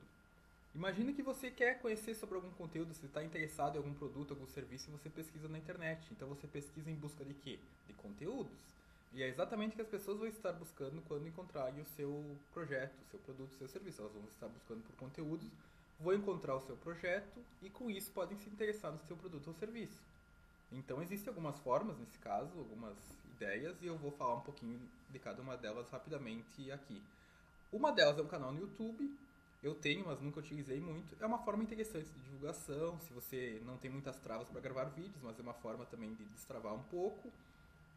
Imagina 0.76 1.12
que 1.12 1.24
você 1.24 1.50
quer 1.50 1.80
conhecer 1.80 2.14
sobre 2.16 2.36
algum 2.36 2.52
conteúdo, 2.52 2.94
você 2.94 3.08
está 3.08 3.24
interessado 3.24 3.76
em 3.76 3.78
algum 3.78 3.94
produto, 3.94 4.32
algum 4.32 4.48
serviço 4.48 4.90
e 4.90 4.92
você 4.92 5.10
pesquisa 5.10 5.48
na 5.48 5.58
internet. 5.58 6.08
Então 6.12 6.28
você 6.28 6.48
pesquisa 6.48 6.92
em 6.92 6.96
busca 6.96 7.26
de 7.26 7.34
quê? 7.34 7.60
De 7.88 7.94
conteúdos. 7.94 8.54
E 9.12 9.24
é 9.24 9.28
exatamente 9.28 9.74
o 9.74 9.76
que 9.76 9.82
as 9.82 9.88
pessoas 9.88 10.20
vão 10.20 10.28
estar 10.28 10.52
buscando 10.54 11.02
quando 11.08 11.28
encontrarem 11.28 11.82
o 11.82 11.86
seu 11.96 12.24
projeto, 12.54 12.94
o 13.02 13.10
seu 13.10 13.20
produto, 13.20 13.52
o 13.54 13.58
seu 13.58 13.68
serviço. 13.68 14.02
Elas 14.02 14.14
vão 14.14 14.24
estar 14.26 14.48
buscando 14.48 14.84
por 14.84 14.96
conteúdos, 14.98 15.48
vão 16.00 16.14
encontrar 16.14 16.56
o 16.56 16.62
seu 16.62 16.78
projeto 16.78 17.44
e 17.64 17.70
com 17.72 17.90
isso 17.90 18.12
podem 18.12 18.38
se 18.38 18.48
interessar 18.50 18.92
no 18.92 19.00
seu 19.08 19.18
produto 19.18 19.48
ou 19.48 19.54
serviço. 19.56 20.00
Então 20.72 21.02
existem 21.02 21.30
algumas 21.30 21.58
formas 21.60 21.98
nesse 21.98 22.20
caso, 22.20 22.52
algumas 22.60 22.96
ideias 23.36 23.76
e 23.82 23.88
eu 23.88 23.98
vou 23.98 24.12
falar 24.12 24.36
um 24.36 24.42
pouquinho 24.42 24.80
de 25.10 25.18
cada 25.18 25.42
uma 25.42 25.58
delas 25.58 25.90
rapidamente 25.90 26.72
aqui. 26.72 27.02
Uma 27.72 27.92
delas 27.92 28.20
é 28.20 28.22
um 28.22 28.28
canal 28.28 28.52
no 28.52 28.62
YouTube 28.62 29.12
eu 29.62 29.76
tenho, 29.76 30.06
mas 30.06 30.22
nunca 30.22 30.40
utilizei 30.40 30.80
muito. 30.80 31.16
É 31.20 31.26
uma 31.26 31.40
forma 31.40 31.64
interessante 31.64 32.10
de 32.10 32.20
divulgação, 32.22 33.00
se 33.00 33.12
você 33.14 33.62
não 33.66 33.78
tem 33.78 33.92
muitas 33.92 34.18
travas 34.18 34.48
para 34.48 34.62
gravar 34.62 34.86
vídeos, 34.86 35.22
mas 35.22 35.38
é 35.38 35.42
uma 35.42 35.54
forma 35.54 35.86
também 35.86 36.14
de 36.14 36.24
destravar 36.26 36.74
um 36.74 36.84
pouco. 36.84 37.32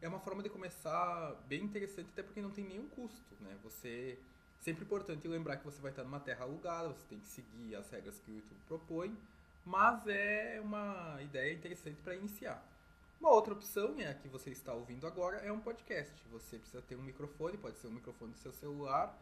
É 0.01 0.07
uma 0.07 0.19
forma 0.19 0.43
de 0.43 0.49
começar 0.49 1.33
bem 1.47 1.63
interessante, 1.63 2.09
até 2.11 2.21
porque 2.21 2.41
não 2.41 2.51
tem 2.51 2.65
nenhum 2.65 2.89
custo, 2.89 3.35
né? 3.39 3.57
Você 3.63 4.19
sempre 4.59 4.83
importante 4.83 5.25
lembrar 5.27 5.57
que 5.57 5.65
você 5.65 5.81
vai 5.81 5.91
estar 5.91 6.03
numa 6.03 6.19
terra 6.19 6.43
alugada, 6.43 6.89
você 6.89 7.05
tem 7.09 7.19
que 7.19 7.27
seguir 7.27 7.75
as 7.75 7.89
regras 7.89 8.19
que 8.19 8.31
o 8.31 8.35
YouTube 8.35 8.59
propõe, 8.67 9.17
mas 9.65 10.05
é 10.07 10.59
uma 10.61 11.17
ideia 11.21 11.53
interessante 11.53 12.01
para 12.01 12.15
iniciar. 12.15 12.61
Uma 13.19 13.31
outra 13.31 13.53
opção, 13.53 13.95
é 13.99 14.07
a 14.07 14.13
que 14.13 14.27
você 14.27 14.49
está 14.49 14.73
ouvindo 14.73 15.07
agora, 15.07 15.37
é 15.37 15.51
um 15.51 15.59
podcast. 15.59 16.13
Você 16.31 16.57
precisa 16.57 16.81
ter 16.81 16.97
um 16.97 17.01
microfone, 17.01 17.57
pode 17.57 17.77
ser 17.77 17.87
um 17.87 17.91
microfone 17.91 18.33
do 18.33 18.37
seu 18.39 18.51
celular, 18.51 19.17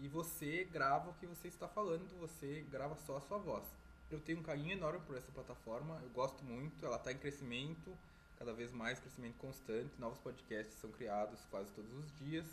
e 0.00 0.08
você 0.08 0.64
grava 0.64 1.10
o 1.10 1.14
que 1.14 1.26
você 1.26 1.48
está 1.48 1.66
falando, 1.66 2.08
você 2.20 2.64
grava 2.70 2.96
só 3.06 3.16
a 3.16 3.20
sua 3.20 3.38
voz. 3.38 3.64
Eu 4.10 4.20
tenho 4.20 4.38
um 4.38 4.42
carinho 4.42 4.72
enorme 4.72 5.00
por 5.06 5.16
essa 5.16 5.32
plataforma, 5.32 5.98
eu 6.02 6.10
gosto 6.10 6.44
muito, 6.44 6.84
ela 6.84 6.96
está 6.96 7.12
em 7.12 7.18
crescimento, 7.18 7.92
cada 8.38 8.52
vez 8.52 8.72
mais 8.72 9.00
crescimento 9.00 9.36
constante, 9.38 9.98
novos 9.98 10.18
podcasts 10.18 10.78
são 10.78 10.90
criados 10.90 11.40
quase 11.50 11.72
todos 11.72 11.92
os 11.92 12.18
dias. 12.18 12.46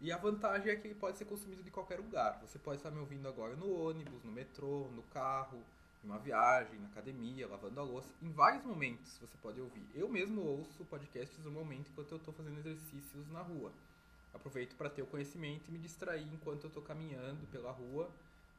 E 0.00 0.10
a 0.10 0.16
vantagem 0.16 0.72
é 0.72 0.76
que 0.76 0.88
ele 0.88 0.94
pode 0.94 1.16
ser 1.16 1.24
consumido 1.24 1.62
de 1.62 1.70
qualquer 1.70 1.98
lugar. 1.98 2.40
Você 2.42 2.58
pode 2.58 2.78
estar 2.78 2.90
me 2.90 2.98
ouvindo 2.98 3.28
agora 3.28 3.54
no 3.54 3.88
ônibus, 3.88 4.22
no 4.24 4.32
metrô, 4.32 4.88
no 4.94 5.02
carro, 5.04 5.62
em 6.02 6.08
uma 6.08 6.18
viagem, 6.18 6.78
na 6.80 6.88
academia, 6.88 7.46
lavando 7.46 7.80
a 7.80 7.82
louça. 7.84 8.08
Em 8.20 8.30
vários 8.30 8.64
momentos 8.64 9.16
você 9.18 9.36
pode 9.40 9.60
ouvir. 9.60 9.86
Eu 9.94 10.08
mesmo 10.08 10.42
ouço 10.42 10.84
podcasts 10.86 11.38
normalmente 11.44 11.90
enquanto 11.90 12.10
eu 12.10 12.18
estou 12.18 12.34
fazendo 12.34 12.58
exercícios 12.58 13.28
na 13.30 13.40
rua 13.40 13.70
aproveito 14.34 14.74
para 14.76 14.90
ter 14.90 15.02
o 15.02 15.06
conhecimento 15.06 15.68
e 15.68 15.72
me 15.72 15.78
distrair 15.78 16.26
enquanto 16.32 16.64
eu 16.64 16.68
estou 16.68 16.82
caminhando 16.82 17.46
pela 17.50 17.70
rua 17.70 18.10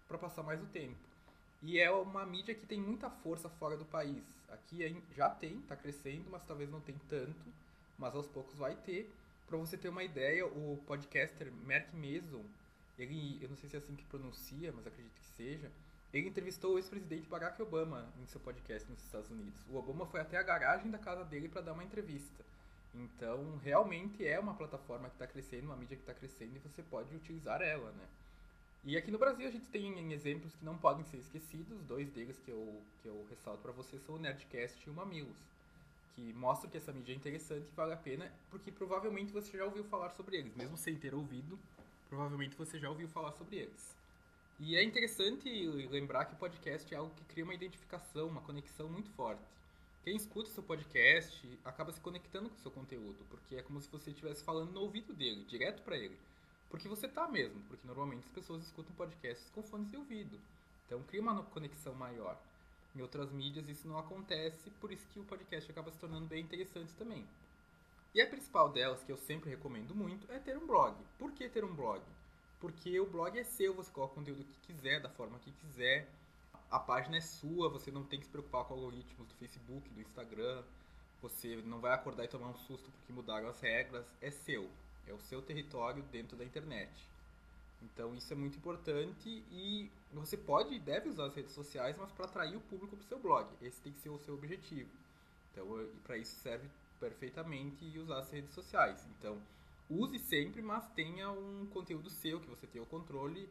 para 0.08 0.18
passar 0.18 0.44
mais 0.44 0.62
o 0.62 0.66
tempo. 0.68 0.96
E 1.62 1.80
é 1.80 1.92
uma 1.92 2.26
mídia 2.26 2.54
que 2.54 2.66
tem 2.66 2.80
muita 2.80 3.10
força 3.10 3.50
fora 3.50 3.76
do 3.76 3.86
país. 3.86 4.24
Aqui 4.50 5.04
já 5.16 5.30
tem, 5.30 5.58
está 5.60 5.76
crescendo, 5.76 6.30
mas 6.30 6.44
talvez 6.44 6.70
não 6.70 6.80
tem 6.80 6.96
tanto, 7.10 7.52
mas 7.98 8.16
aos 8.16 8.28
poucos 8.28 8.58
vai 8.58 8.76
ter. 8.76 9.12
Para 9.48 9.58
você 9.58 9.78
ter 9.78 9.90
uma 9.90 10.04
ideia, 10.04 10.46
o 10.46 10.82
podcaster 10.88 11.52
Mark 11.66 11.94
Mason, 11.94 12.44
ele, 12.98 13.40
eu 13.42 13.50
não 13.50 13.56
sei 13.56 13.70
se 13.70 13.76
é 13.76 13.80
assim 13.80 13.96
que 13.96 14.04
pronuncia, 14.06 14.72
mas 14.72 14.88
acredito 14.88 15.14
que 15.20 15.26
seja, 15.26 15.72
ele 16.14 16.30
entrevistou 16.30 16.76
o 16.76 16.78
ex-presidente 16.78 17.28
Barack 17.28 17.62
Obama 17.62 18.08
em 18.22 18.26
seu 18.28 18.40
podcast 18.40 18.90
nos 18.90 19.04
Estados 19.04 19.30
Unidos. 19.30 19.60
O 19.70 19.76
Obama 19.76 20.06
foi 20.06 20.22
até 20.22 20.38
a 20.38 20.44
garagem 20.44 20.90
da 20.90 20.98
casa 20.98 21.26
dele 21.26 21.50
para 21.50 21.62
dar 21.62 21.74
uma 21.74 21.84
entrevista. 21.84 22.44
Então, 22.98 23.58
realmente 23.58 24.26
é 24.26 24.40
uma 24.40 24.54
plataforma 24.54 25.10
que 25.10 25.16
está 25.16 25.28
crescendo, 25.28 25.66
uma 25.66 25.76
mídia 25.76 25.98
que 25.98 26.04
está 26.04 26.14
crescendo 26.14 26.56
e 26.56 26.60
você 26.60 26.82
pode 26.84 27.14
utilizar 27.16 27.62
ela, 27.62 27.92
né? 27.92 28.08
E 28.86 28.96
aqui 28.96 29.12
no 29.12 29.18
Brasil 29.18 29.48
a 29.48 29.52
gente 29.52 29.68
tem 29.68 30.14
exemplos 30.14 30.56
que 30.56 30.64
não 30.64 30.78
podem 30.78 31.04
ser 31.06 31.18
esquecidos. 31.18 31.82
Dois 31.84 32.10
deles 32.12 32.40
que 32.40 32.52
eu, 32.52 32.82
que 33.02 33.08
eu 33.08 33.26
ressalto 33.30 33.62
para 33.62 33.72
vocês 33.72 34.02
são 34.04 34.16
o 34.16 34.20
Nerdcast 34.20 34.82
e 34.86 34.90
o 34.90 34.94
Mamilos, 34.94 35.38
que 36.16 36.34
mostram 36.34 36.70
que 36.70 36.78
essa 36.78 36.94
mídia 36.94 37.12
é 37.12 37.16
interessante 37.16 37.68
e 37.68 37.76
vale 37.76 37.94
a 37.94 37.98
pena, 37.98 38.32
porque 38.50 38.72
provavelmente 38.72 39.34
você 39.34 39.58
já 39.58 39.66
ouviu 39.66 39.84
falar 39.86 40.12
sobre 40.12 40.38
eles. 40.38 40.56
Mesmo 40.56 40.78
sem 40.78 40.96
ter 40.96 41.14
ouvido, 41.14 41.60
provavelmente 42.08 42.56
você 42.56 42.80
já 42.80 42.90
ouviu 42.90 43.08
falar 43.10 43.32
sobre 43.34 43.58
eles. 43.58 43.96
E 44.60 44.78
é 44.78 44.84
interessante 44.84 45.50
lembrar 45.90 46.26
que 46.26 46.36
o 46.36 46.38
podcast 46.38 46.94
é 46.94 46.98
algo 46.98 47.14
que 47.16 47.26
cria 47.26 47.44
uma 47.44 47.54
identificação, 47.54 48.28
uma 48.28 48.42
conexão 48.42 48.88
muito 48.88 49.10
forte 49.12 49.44
quem 50.06 50.16
escuta 50.16 50.52
seu 50.52 50.62
podcast 50.62 51.60
acaba 51.66 51.92
se 51.92 52.00
conectando 52.00 52.48
com 52.48 52.56
o 52.56 52.60
seu 52.60 52.70
conteúdo, 52.70 53.26
porque 53.28 53.56
é 53.56 53.64
como 53.64 53.82
se 53.82 53.90
você 53.90 54.12
estivesse 54.12 54.44
falando 54.44 54.72
no 54.72 54.82
ouvido 54.82 55.12
dele, 55.16 55.44
direto 55.46 55.82
para 55.82 55.98
ele. 55.98 56.16
Porque 56.70 56.88
você 56.88 57.08
tá 57.08 57.28
mesmo, 57.28 57.60
porque 57.62 57.88
normalmente 57.88 58.28
as 58.28 58.32
pessoas 58.32 58.62
escutam 58.62 58.94
podcasts 58.96 59.50
com 59.50 59.64
fones 59.64 59.90
de 59.90 59.98
ouvido. 59.98 60.40
Então 60.86 61.02
cria 61.02 61.24
uma 61.24 61.42
conexão 61.46 61.96
maior. 61.96 62.40
Em 62.96 63.02
outras 63.02 63.32
mídias 63.32 63.68
isso 63.68 63.88
não 63.88 63.98
acontece, 63.98 64.70
por 64.80 64.92
isso 64.92 65.08
que 65.12 65.20
o 65.20 65.24
podcast 65.24 65.72
acaba 65.72 65.90
se 65.90 65.98
tornando 65.98 66.28
bem 66.28 66.44
interessante 66.44 66.94
também. 66.94 67.26
E 68.14 68.22
a 68.22 68.28
principal 68.28 68.70
delas, 68.70 69.04
que 69.04 69.12
eu 69.12 69.18
sempre 69.18 69.50
recomendo 69.50 69.96
muito, 69.96 70.32
é 70.32 70.38
ter 70.38 70.56
um 70.56 70.68
blog. 70.68 70.96
Por 71.18 71.32
que 71.32 71.50
ter 71.50 71.66
um 71.66 71.74
blog? 71.74 72.00
Porque 72.60 73.00
o 73.00 73.08
blog 73.08 73.40
é 73.40 73.44
seu, 73.44 73.74
você 73.74 73.90
coloca 73.90 74.14
o 74.14 74.18
conteúdo 74.18 74.44
que 74.44 74.72
quiser, 74.72 75.02
da 75.02 75.10
forma 75.10 75.40
que 75.40 75.52
quiser 75.52 76.08
a 76.70 76.80
página 76.80 77.18
é 77.18 77.22
sua, 77.22 77.70
você 77.70 77.92
não 77.92 78.04
tem 78.04 78.20
que 78.20 78.26
se 78.26 78.32
preocupar 78.32 78.66
com 78.66 78.74
algoritmos 78.74 79.28
do 79.28 79.34
Facebook, 79.36 79.90
do 79.90 80.02
Instagram, 80.02 80.64
você 81.22 81.56
não 81.66 81.80
vai 81.80 81.94
acordar 81.94 82.26
e 82.26 82.28
tomar 82.28 82.50
um 82.50 82.56
susto 82.56 82.90
porque 82.92 83.14
mudaram 83.14 83.48
as 83.48 83.60
regras, 83.60 84.06
é 84.22 84.30
seu, 84.30 84.70
é 85.08 85.14
o 85.14 85.20
seu 85.20 85.42
território 85.42 86.04
dentro 86.12 86.38
da 86.38 86.44
internet. 86.44 86.92
Então 87.82 88.16
isso 88.16 88.32
é 88.34 88.36
muito 88.36 88.58
importante 88.58 89.44
e 89.52 89.90
você 90.14 90.38
pode 90.38 90.74
e 90.74 90.80
deve 90.80 91.10
usar 91.10 91.26
as 91.26 91.36
redes 91.36 91.54
sociais, 91.54 91.96
mas 91.98 92.12
para 92.12 92.26
atrair 92.26 92.56
o 92.56 92.62
público 92.62 92.96
para 92.96 93.06
o 93.06 93.08
seu 93.08 93.20
blog. 93.20 93.48
Esse 93.62 93.80
tem 93.82 93.94
que 93.94 94.00
ser 94.00 94.10
o 94.10 94.20
seu 94.20 94.34
objetivo. 94.34 94.90
Então, 95.52 95.68
para 96.04 96.18
isso 96.18 96.36
serve 96.42 96.68
perfeitamente 97.00 97.86
usar 97.98 98.20
as 98.20 98.32
redes 98.32 98.54
sociais. 98.54 99.06
Então, 99.18 99.38
use 99.90 100.20
sempre, 100.20 100.62
mas 100.62 100.86
tenha 100.94 101.30
um 101.32 101.66
conteúdo 101.68 102.10
seu 102.10 102.40
que 102.40 102.50
você 102.50 102.68
tenha 102.68 102.84
o 102.84 102.88
controle 102.88 103.48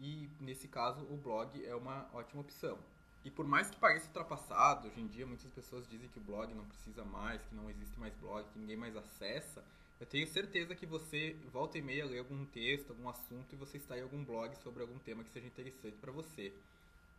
e 0.00 0.28
nesse 0.40 0.68
caso 0.68 1.00
o 1.10 1.16
blog 1.16 1.64
é 1.64 1.74
uma 1.74 2.08
ótima 2.12 2.42
opção. 2.42 2.78
E 3.24 3.30
por 3.30 3.46
mais 3.46 3.68
que 3.68 3.76
pareça 3.76 4.06
ultrapassado, 4.06 4.86
hoje 4.86 5.00
em 5.00 5.06
dia 5.06 5.26
muitas 5.26 5.50
pessoas 5.50 5.88
dizem 5.88 6.08
que 6.08 6.18
o 6.18 6.22
blog 6.22 6.54
não 6.54 6.64
precisa 6.64 7.04
mais, 7.04 7.42
que 7.42 7.54
não 7.54 7.68
existe 7.68 7.98
mais 7.98 8.14
blog, 8.14 8.46
que 8.52 8.58
ninguém 8.58 8.76
mais 8.76 8.96
acessa. 8.96 9.64
Eu 9.98 10.06
tenho 10.06 10.26
certeza 10.28 10.74
que 10.74 10.86
você 10.86 11.34
volta 11.52 11.78
e 11.78 11.82
meia 11.82 12.04
lê 12.04 12.18
algum 12.18 12.44
texto, 12.46 12.90
algum 12.90 13.08
assunto 13.08 13.52
e 13.52 13.56
você 13.56 13.78
está 13.78 13.98
em 13.98 14.02
algum 14.02 14.22
blog 14.22 14.54
sobre 14.62 14.82
algum 14.82 14.98
tema 14.98 15.24
que 15.24 15.30
seja 15.30 15.46
interessante 15.46 15.96
para 15.96 16.12
você. 16.12 16.52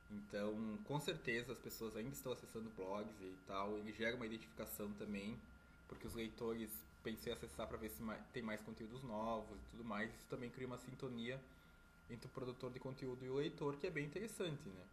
Então, 0.10 0.78
com 0.86 1.00
certeza 1.00 1.52
as 1.52 1.60
pessoas 1.60 1.96
ainda 1.98 2.14
estão 2.14 2.32
acessando 2.32 2.70
blogs 2.78 3.20
e 3.20 3.36
tal. 3.46 3.78
Ele 3.78 3.92
gera 3.92 4.16
uma 4.16 4.26
identificação 4.26 4.92
também, 4.94 5.38
porque 5.90 6.08
os 6.08 6.14
leitores 6.14 6.72
pensam 7.04 7.34
em 7.34 7.36
acessar 7.36 7.68
para 7.68 7.78
ver 7.78 7.90
se 7.90 8.02
tem 8.32 8.44
mais 8.44 8.62
conteúdos 8.62 9.04
novos 9.04 9.58
e 9.58 9.72
tudo 9.72 9.84
mais. 9.84 10.14
Isso 10.14 10.28
também 10.30 10.50
cria 10.50 10.68
uma 10.68 10.78
sintonia 10.78 11.38
entre 12.10 12.28
o 12.28 12.32
produtor 12.32 12.72
de 12.72 12.80
conteúdo 12.80 13.26
e 13.26 13.30
o 13.30 13.36
leitor, 13.36 13.76
que 13.78 13.88
é 13.88 13.90
bem 13.90 14.06
interessante, 14.06 14.68
né? 14.70 14.84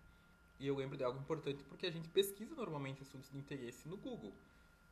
E 0.58 0.66
eu 0.66 0.76
lembro 0.76 0.96
de 0.96 1.04
algo 1.04 1.18
importante 1.18 1.62
porque 1.64 1.86
a 1.86 1.90
gente 1.90 2.08
pesquisa 2.08 2.54
normalmente 2.54 3.02
assuntos 3.02 3.30
de 3.30 3.38
interesse 3.38 3.88
no 3.88 3.96
Google. 3.96 4.32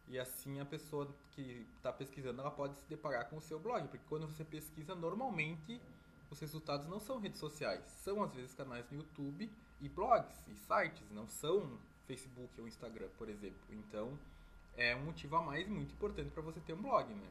E 0.09 0.19
assim 0.19 0.61
a 0.61 0.65
pessoa 0.65 1.09
que 1.33 1.67
está 1.77 1.93
pesquisando 1.93 2.41
ela 2.41 2.51
pode 2.51 2.77
se 2.79 2.89
deparar 2.89 3.29
com 3.29 3.37
o 3.37 3.41
seu 3.41 3.59
blog, 3.59 3.87
porque 3.89 4.05
quando 4.09 4.27
você 4.27 4.45
pesquisa, 4.45 4.95
normalmente 4.95 5.81
os 6.31 6.41
resultados 6.41 6.87
não 6.89 6.99
são 6.99 7.19
redes 7.19 7.39
sociais, 7.39 7.85
são 8.03 8.23
às 8.23 8.33
vezes 8.35 8.55
canais 8.55 8.91
no 8.91 8.99
YouTube 8.99 9.51
e 9.81 9.89
blogs 9.89 10.37
e 10.49 10.55
sites, 10.55 11.11
não 11.11 11.29
são 11.29 11.79
Facebook 12.07 12.61
ou 12.61 12.67
Instagram, 12.67 13.09
por 13.17 13.29
exemplo. 13.29 13.61
Então 13.71 14.19
é 14.77 14.97
um 14.97 15.05
motivo 15.05 15.37
a 15.37 15.43
mais 15.43 15.69
muito 15.69 15.93
importante 15.93 16.31
para 16.31 16.43
você 16.43 16.61
ter 16.61 16.73
um 16.73 16.83
blog, 16.83 17.13
né? 17.15 17.29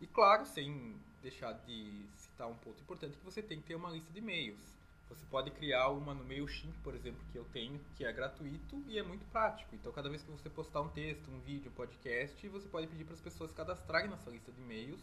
E 0.00 0.06
claro, 0.06 0.46
sem 0.46 0.96
deixar 1.22 1.52
de 1.52 2.06
citar 2.16 2.48
um 2.48 2.54
ponto 2.56 2.80
importante, 2.80 3.16
que 3.16 3.24
você 3.24 3.42
tem 3.42 3.60
que 3.60 3.66
ter 3.66 3.74
uma 3.74 3.90
lista 3.90 4.10
de 4.12 4.18
e-mails. 4.18 4.80
Você 5.10 5.26
pode 5.28 5.50
criar 5.50 5.88
uma 5.88 6.14
no 6.14 6.24
MailChimp, 6.24 6.72
por 6.84 6.94
exemplo, 6.94 7.20
que 7.32 7.36
eu 7.36 7.44
tenho, 7.52 7.80
que 7.96 8.04
é 8.04 8.12
gratuito 8.12 8.80
e 8.86 8.96
é 8.96 9.02
muito 9.02 9.24
prático. 9.32 9.74
Então, 9.74 9.90
cada 9.92 10.08
vez 10.08 10.22
que 10.22 10.30
você 10.30 10.48
postar 10.48 10.80
um 10.82 10.88
texto, 10.88 11.28
um 11.30 11.40
vídeo, 11.40 11.70
um 11.70 11.74
podcast, 11.74 12.48
você 12.48 12.68
pode 12.68 12.86
pedir 12.86 13.04
para 13.04 13.14
as 13.14 13.20
pessoas 13.20 13.50
cadastrarem 13.50 14.08
na 14.08 14.16
sua 14.18 14.32
lista 14.32 14.52
de 14.52 14.60
e-mails, 14.62 15.00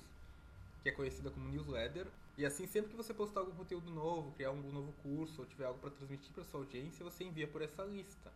que 0.81 0.89
é 0.89 0.91
conhecida 0.93 1.29
como 1.29 1.49
newsletter. 1.49 2.07
E 2.37 2.45
assim, 2.45 2.65
sempre 2.65 2.91
que 2.91 2.95
você 2.95 3.13
postar 3.13 3.41
algum 3.41 3.51
conteúdo 3.51 3.91
novo, 3.91 4.31
criar 4.31 4.51
um 4.51 4.71
novo 4.71 4.93
curso 5.03 5.41
ou 5.41 5.45
tiver 5.45 5.65
algo 5.65 5.79
para 5.79 5.91
transmitir 5.91 6.31
para 6.33 6.45
sua 6.45 6.61
audiência, 6.61 7.03
você 7.03 7.25
envia 7.25 7.47
por 7.47 7.61
essa 7.61 7.83
lista. 7.83 8.31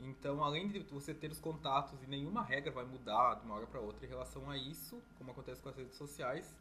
Então, 0.00 0.44
além 0.44 0.68
de 0.68 0.80
você 0.80 1.14
ter 1.14 1.30
os 1.30 1.40
contatos 1.40 2.02
e 2.02 2.06
nenhuma 2.06 2.42
regra 2.42 2.70
vai 2.70 2.84
mudar 2.84 3.34
de 3.34 3.46
uma 3.46 3.54
hora 3.54 3.66
para 3.66 3.80
outra 3.80 4.04
em 4.04 4.08
relação 4.08 4.50
a 4.50 4.56
isso, 4.56 5.02
como 5.18 5.30
acontece 5.30 5.62
com 5.62 5.68
as 5.68 5.76
redes 5.76 5.96
sociais, 5.96 6.54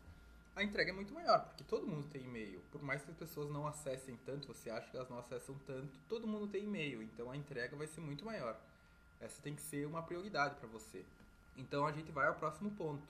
a 0.56 0.64
entrega 0.64 0.92
é 0.92 0.94
muito 0.94 1.14
maior, 1.14 1.46
porque 1.48 1.66
todo 1.66 1.86
mundo 1.86 2.08
tem 2.08 2.24
e-mail. 2.24 2.62
Por 2.72 2.82
mais 2.82 3.04
que 3.04 3.12
as 3.12 3.18
pessoas 3.18 3.50
não 3.50 3.68
acessem 3.68 4.18
tanto, 4.26 4.48
você 4.48 4.70
acha 4.70 4.90
que 4.90 4.96
elas 4.96 5.10
não 5.10 5.20
acessam 5.20 5.54
tanto, 5.68 6.00
todo 6.08 6.26
mundo 6.26 6.48
tem 6.48 6.64
e-mail, 6.64 7.02
então 7.04 7.30
a 7.30 7.36
entrega 7.36 7.76
vai 7.76 7.88
ser 7.88 8.00
muito 8.00 8.24
maior. 8.24 8.58
Essa 9.20 9.42
tem 9.42 9.54
que 9.54 9.62
ser 9.62 9.86
uma 9.86 10.02
prioridade 10.02 10.56
para 10.56 10.68
você. 10.70 11.04
Então 11.58 11.86
a 11.86 11.92
gente 11.92 12.12
vai 12.12 12.28
ao 12.28 12.36
próximo 12.36 12.72
ponto. 12.72 13.04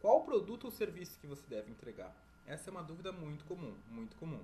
Qual 0.00 0.24
produto 0.24 0.64
ou 0.64 0.70
serviço 0.70 1.18
que 1.20 1.26
você 1.26 1.46
deve 1.48 1.70
entregar? 1.70 2.14
Essa 2.46 2.70
é 2.70 2.72
uma 2.72 2.82
dúvida 2.82 3.12
muito 3.12 3.44
comum, 3.44 3.76
muito 3.90 4.16
comum. 4.16 4.42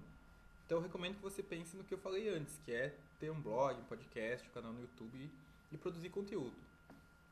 Então 0.67 0.79
eu 0.79 0.83
recomendo 0.83 1.15
que 1.15 1.23
você 1.23 1.45
pense 1.45 1.77
no 1.77 1.85
que 1.85 1.95
eu 1.95 1.99
falei 1.99 2.29
antes, 2.29 2.59
que 2.65 2.73
é 2.73 2.93
ter 3.21 3.31
um 3.31 3.41
blog, 3.41 3.79
um 3.79 3.85
podcast, 3.85 4.49
um 4.49 4.53
canal 4.53 4.73
no 4.73 4.81
YouTube 4.81 5.31
e 5.71 5.77
produzir 5.77 6.11
conteúdo. 6.11 6.57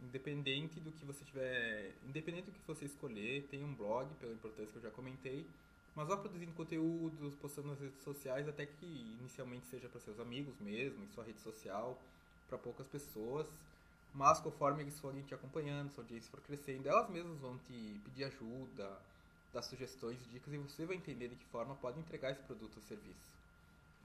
Independente 0.00 0.78
do 0.78 0.92
que 0.92 1.04
você 1.04 1.24
tiver, 1.24 1.92
independente 2.08 2.50
do 2.50 2.52
que 2.52 2.66
você 2.66 2.84
escolher, 2.84 3.42
tem 3.50 3.64
um 3.64 3.74
blog, 3.74 4.08
pela 4.20 4.32
importância 4.32 4.70
que 4.70 4.78
eu 4.78 4.82
já 4.82 4.90
comentei, 4.90 5.44
mas 5.96 6.06
vá 6.06 6.16
produzindo 6.16 6.52
conteúdos, 6.52 7.34
postando 7.36 7.68
nas 7.68 7.80
redes 7.80 8.02
sociais, 8.04 8.48
até 8.48 8.66
que 8.66 8.86
inicialmente 9.20 9.66
seja 9.66 9.88
para 9.88 10.00
seus 10.00 10.20
amigos 10.20 10.54
mesmo, 10.60 11.02
em 11.02 11.08
sua 11.08 11.24
rede 11.24 11.40
social, 11.40 12.00
para 12.48 12.56
poucas 12.56 12.86
pessoas. 12.86 13.46
Mas 14.14 14.40
conforme 14.40 14.82
eles 14.82 15.00
forem 15.00 15.22
te 15.22 15.34
acompanhando, 15.34 15.90
sua 15.92 16.04
audiência 16.04 16.30
for 16.30 16.40
crescendo, 16.40 16.88
elas 16.88 17.10
mesmas 17.10 17.36
vão 17.40 17.58
te 17.58 18.00
pedir 18.04 18.24
ajuda, 18.24 18.96
dar 19.54 19.62
sugestões, 19.62 20.18
dicas 20.30 20.52
e 20.52 20.58
você 20.58 20.84
vai 20.84 20.96
entender 20.96 21.28
de 21.28 21.36
que 21.36 21.44
forma 21.46 21.74
pode 21.76 21.98
entregar 21.98 22.32
esse 22.32 22.42
produto 22.42 22.76
ou 22.76 22.82
serviço. 22.82 23.32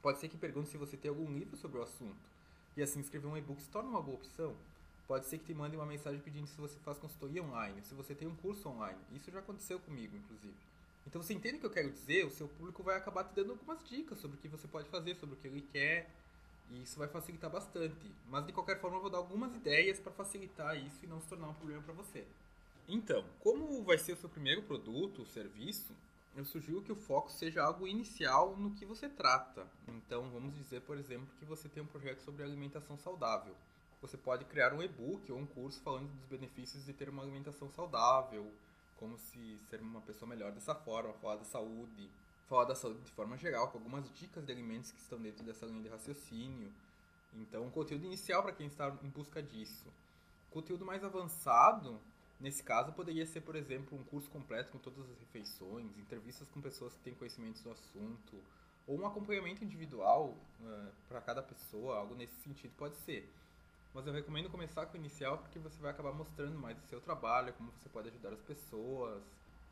Pode 0.00 0.18
ser 0.18 0.28
que 0.28 0.36
pergunte 0.38 0.70
se 0.70 0.78
você 0.78 0.96
tem 0.96 1.08
algum 1.08 1.30
livro 1.30 1.56
sobre 1.56 1.78
o 1.78 1.82
assunto. 1.82 2.30
E 2.76 2.82
assim 2.82 3.00
escrever 3.00 3.26
um 3.26 3.36
e-book 3.36 3.60
se 3.60 3.68
torna 3.68 3.90
uma 3.90 4.00
boa 4.00 4.16
opção. 4.16 4.54
Pode 5.06 5.26
ser 5.26 5.38
que 5.38 5.46
te 5.46 5.54
mandem 5.54 5.78
uma 5.78 5.84
mensagem 5.84 6.20
pedindo 6.20 6.46
se 6.46 6.58
você 6.60 6.78
faz 6.84 6.96
consultoria 6.98 7.42
online, 7.42 7.82
se 7.82 7.94
você 7.94 8.14
tem 8.14 8.28
um 8.28 8.36
curso 8.36 8.68
online. 8.68 8.98
Isso 9.12 9.30
já 9.30 9.40
aconteceu 9.40 9.80
comigo, 9.80 10.16
inclusive. 10.16 10.54
Então 11.06 11.20
você 11.20 11.34
entende 11.34 11.56
o 11.56 11.60
que 11.60 11.66
eu 11.66 11.70
quero 11.70 11.90
dizer? 11.90 12.24
O 12.24 12.30
seu 12.30 12.46
público 12.46 12.82
vai 12.82 12.96
acabar 12.96 13.24
te 13.24 13.34
dando 13.34 13.50
algumas 13.50 13.82
dicas 13.88 14.20
sobre 14.20 14.36
o 14.36 14.40
que 14.40 14.46
você 14.46 14.68
pode 14.68 14.88
fazer, 14.88 15.16
sobre 15.16 15.34
o 15.34 15.38
que 15.38 15.48
ele 15.48 15.66
quer. 15.72 16.08
E 16.70 16.82
isso 16.82 16.96
vai 16.96 17.08
facilitar 17.08 17.50
bastante. 17.50 18.10
Mas 18.28 18.46
de 18.46 18.52
qualquer 18.52 18.80
forma 18.80 18.98
eu 18.98 19.00
vou 19.00 19.10
dar 19.10 19.18
algumas 19.18 19.52
ideias 19.54 19.98
para 19.98 20.12
facilitar 20.12 20.76
isso 20.76 21.04
e 21.04 21.08
não 21.08 21.20
se 21.20 21.26
tornar 21.26 21.48
um 21.48 21.54
problema 21.54 21.82
para 21.82 21.94
você. 21.94 22.24
Então, 22.92 23.24
como 23.38 23.82
vai 23.84 23.96
ser 23.96 24.12
o 24.12 24.16
seu 24.16 24.28
primeiro 24.28 24.62
produto, 24.62 25.24
serviço, 25.24 25.94
eu 26.36 26.44
sugiro 26.44 26.82
que 26.82 26.92
o 26.92 26.96
foco 26.96 27.30
seja 27.30 27.62
algo 27.62 27.86
inicial 27.86 28.56
no 28.56 28.72
que 28.72 28.84
você 28.84 29.08
trata. 29.08 29.66
Então, 29.88 30.28
vamos 30.30 30.54
dizer, 30.54 30.82
por 30.82 30.98
exemplo, 30.98 31.28
que 31.38 31.44
você 31.44 31.68
tem 31.68 31.82
um 31.82 31.86
projeto 31.86 32.20
sobre 32.20 32.42
alimentação 32.42 32.98
saudável 32.98 33.54
você 34.00 34.16
pode 34.16 34.44
criar 34.46 34.72
um 34.72 34.82
e-book 34.82 35.30
ou 35.30 35.38
um 35.38 35.46
curso 35.46 35.80
falando 35.82 36.08
dos 36.08 36.24
benefícios 36.24 36.84
de 36.84 36.92
ter 36.92 37.08
uma 37.08 37.22
alimentação 37.22 37.68
saudável, 37.70 38.50
como 38.98 39.18
se 39.18 39.58
ser 39.68 39.80
uma 39.80 40.00
pessoa 40.00 40.28
melhor 40.28 40.52
dessa 40.52 40.74
forma, 40.74 41.12
falar 41.14 41.36
da 41.36 41.44
saúde, 41.44 42.10
falar 42.48 42.64
da 42.64 42.74
saúde 42.74 43.00
de 43.00 43.10
forma 43.12 43.36
geral, 43.36 43.68
com 43.68 43.78
algumas 43.78 44.10
dicas 44.14 44.44
de 44.44 44.52
alimentos 44.52 44.90
que 44.90 45.00
estão 45.00 45.20
dentro 45.20 45.44
dessa 45.44 45.66
linha 45.66 45.82
de 45.82 45.88
raciocínio. 45.88 46.72
Então, 47.34 47.64
um 47.64 47.70
conteúdo 47.70 48.06
inicial 48.06 48.42
para 48.42 48.52
quem 48.52 48.66
está 48.66 48.88
em 49.02 49.08
busca 49.08 49.42
disso. 49.42 49.86
Conteúdo 50.50 50.84
mais 50.84 51.04
avançado, 51.04 52.00
nesse 52.40 52.62
caso, 52.62 52.92
poderia 52.92 53.26
ser, 53.26 53.42
por 53.42 53.54
exemplo, 53.54 53.98
um 53.98 54.02
curso 54.04 54.30
completo 54.30 54.72
com 54.72 54.78
todas 54.78 55.08
as 55.10 55.18
refeições, 55.18 55.96
entrevistas 55.98 56.48
com 56.48 56.60
pessoas 56.60 56.94
que 56.94 57.00
têm 57.00 57.14
conhecimentos 57.14 57.62
do 57.62 57.70
assunto, 57.70 58.42
ou 58.86 58.98
um 58.98 59.06
acompanhamento 59.06 59.62
individual 59.62 60.36
uh, 60.60 60.64
eh, 60.66 60.92
para 61.08 61.20
cada 61.20 61.42
pessoa, 61.42 61.98
algo 61.98 62.14
nesse 62.14 62.34
sentido 62.40 62.72
pode 62.76 62.96
ser. 62.96 63.30
Mas 63.94 64.06
eu 64.06 64.12
recomendo 64.12 64.48
começar 64.48 64.86
com 64.86 64.94
o 64.94 65.00
inicial 65.00 65.38
porque 65.38 65.58
você 65.58 65.80
vai 65.80 65.90
acabar 65.90 66.12
mostrando 66.12 66.58
mais 66.58 66.78
o 66.78 66.86
seu 66.88 67.00
trabalho, 67.00 67.52
como 67.54 67.70
você 67.72 67.88
pode 67.88 68.08
ajudar 68.08 68.32
as 68.32 68.40
pessoas. 68.40 69.22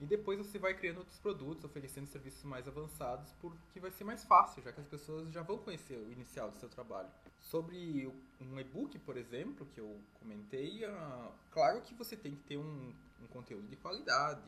E 0.01 0.07
depois 0.07 0.39
você 0.39 0.59
vai 0.59 0.75
criando 0.75 0.99
outros 0.99 1.19
produtos, 1.19 1.65
oferecendo 1.65 2.07
serviços 2.07 2.45
mais 2.45 2.69
avançados, 2.69 3.33
porque 3.41 3.81
vai 3.81 3.91
ser 3.91 4.05
mais 4.05 4.25
fácil, 4.25 4.63
já 4.63 4.73
que 4.73 4.81
as 4.81 4.87
pessoas 4.87 5.29
já 5.33 5.43
vão 5.43 5.59
conhecer 5.59 5.97
o 5.97 6.13
inicial 6.13 6.51
do 6.51 6.59
seu 6.59 6.69
trabalho. 6.69 7.09
Sobre 7.41 8.07
um 8.41 8.61
e-book, 8.61 8.97
por 9.01 9.17
exemplo, 9.17 9.67
que 9.75 9.81
eu 9.81 10.01
comentei, 10.21 10.85
uh, 10.85 11.33
claro 11.51 11.81
que 11.81 11.95
você 11.95 12.17
tem 12.17 12.37
que 12.37 12.43
ter 12.45 12.57
um, 12.57 12.93
um 13.23 13.27
conteúdo 13.29 13.67
de 13.67 13.77
qualidade, 13.77 14.43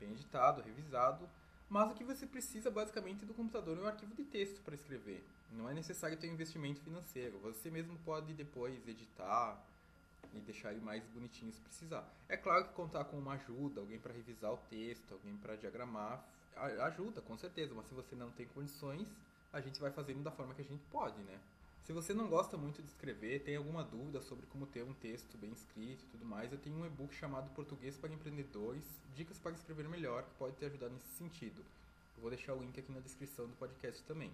bem 0.00 0.10
editado, 0.10 0.62
revisado, 0.62 1.28
mas 1.68 1.90
o 1.90 1.94
que 1.94 2.04
você 2.04 2.26
precisa 2.26 2.70
basicamente 2.70 3.24
é 3.24 3.26
do 3.26 3.34
computador 3.34 3.76
e 3.76 3.80
um 3.80 3.86
arquivo 3.86 4.14
de 4.14 4.24
texto 4.24 4.62
para 4.62 4.74
escrever. 4.74 5.22
Não 5.52 5.68
é 5.68 5.74
necessário 5.74 6.16
ter 6.16 6.28
um 6.30 6.32
investimento 6.32 6.80
financeiro. 6.80 7.38
Você 7.40 7.70
mesmo 7.70 7.98
pode 8.04 8.32
depois 8.32 8.86
editar 8.88 9.62
e 10.34 10.40
deixar 10.40 10.72
ele 10.72 10.80
mais 10.80 11.04
bonitinho 11.06 11.52
se 11.52 11.60
precisar. 11.60 12.08
É 12.28 12.36
claro 12.36 12.66
que 12.66 12.74
contar 12.74 13.04
com 13.04 13.18
uma 13.18 13.34
ajuda, 13.34 13.80
alguém 13.80 13.98
para 13.98 14.12
revisar 14.12 14.52
o 14.52 14.58
texto, 14.68 15.12
alguém 15.12 15.36
para 15.36 15.56
diagramar, 15.56 16.24
ajuda, 16.56 17.20
com 17.20 17.36
certeza. 17.36 17.74
Mas 17.74 17.86
se 17.86 17.94
você 17.94 18.14
não 18.14 18.30
tem 18.30 18.46
condições, 18.46 19.08
a 19.52 19.60
gente 19.60 19.80
vai 19.80 19.90
fazendo 19.90 20.22
da 20.22 20.30
forma 20.30 20.54
que 20.54 20.62
a 20.62 20.64
gente 20.64 20.84
pode, 20.90 21.20
né? 21.22 21.38
Se 21.84 21.92
você 21.92 22.12
não 22.12 22.28
gosta 22.28 22.54
muito 22.54 22.82
de 22.82 22.88
escrever, 22.88 23.42
tem 23.44 23.56
alguma 23.56 23.82
dúvida 23.82 24.20
sobre 24.20 24.44
como 24.46 24.66
ter 24.66 24.84
um 24.84 24.92
texto 24.92 25.38
bem 25.38 25.52
escrito 25.52 26.04
e 26.04 26.08
tudo 26.08 26.24
mais, 26.26 26.52
eu 26.52 26.58
tenho 26.58 26.76
um 26.76 26.84
e-book 26.84 27.14
chamado 27.14 27.48
Português 27.54 27.96
para 27.96 28.12
Empreendedores, 28.12 28.84
Dicas 29.14 29.38
para 29.38 29.52
Escrever 29.52 29.88
Melhor, 29.88 30.22
que 30.22 30.34
pode 30.38 30.54
te 30.56 30.66
ajudar 30.66 30.90
nesse 30.90 31.08
sentido. 31.16 31.64
Eu 32.14 32.20
vou 32.20 32.30
deixar 32.30 32.52
o 32.52 32.60
link 32.60 32.78
aqui 32.78 32.92
na 32.92 33.00
descrição 33.00 33.46
do 33.46 33.54
podcast 33.54 34.02
também. 34.02 34.30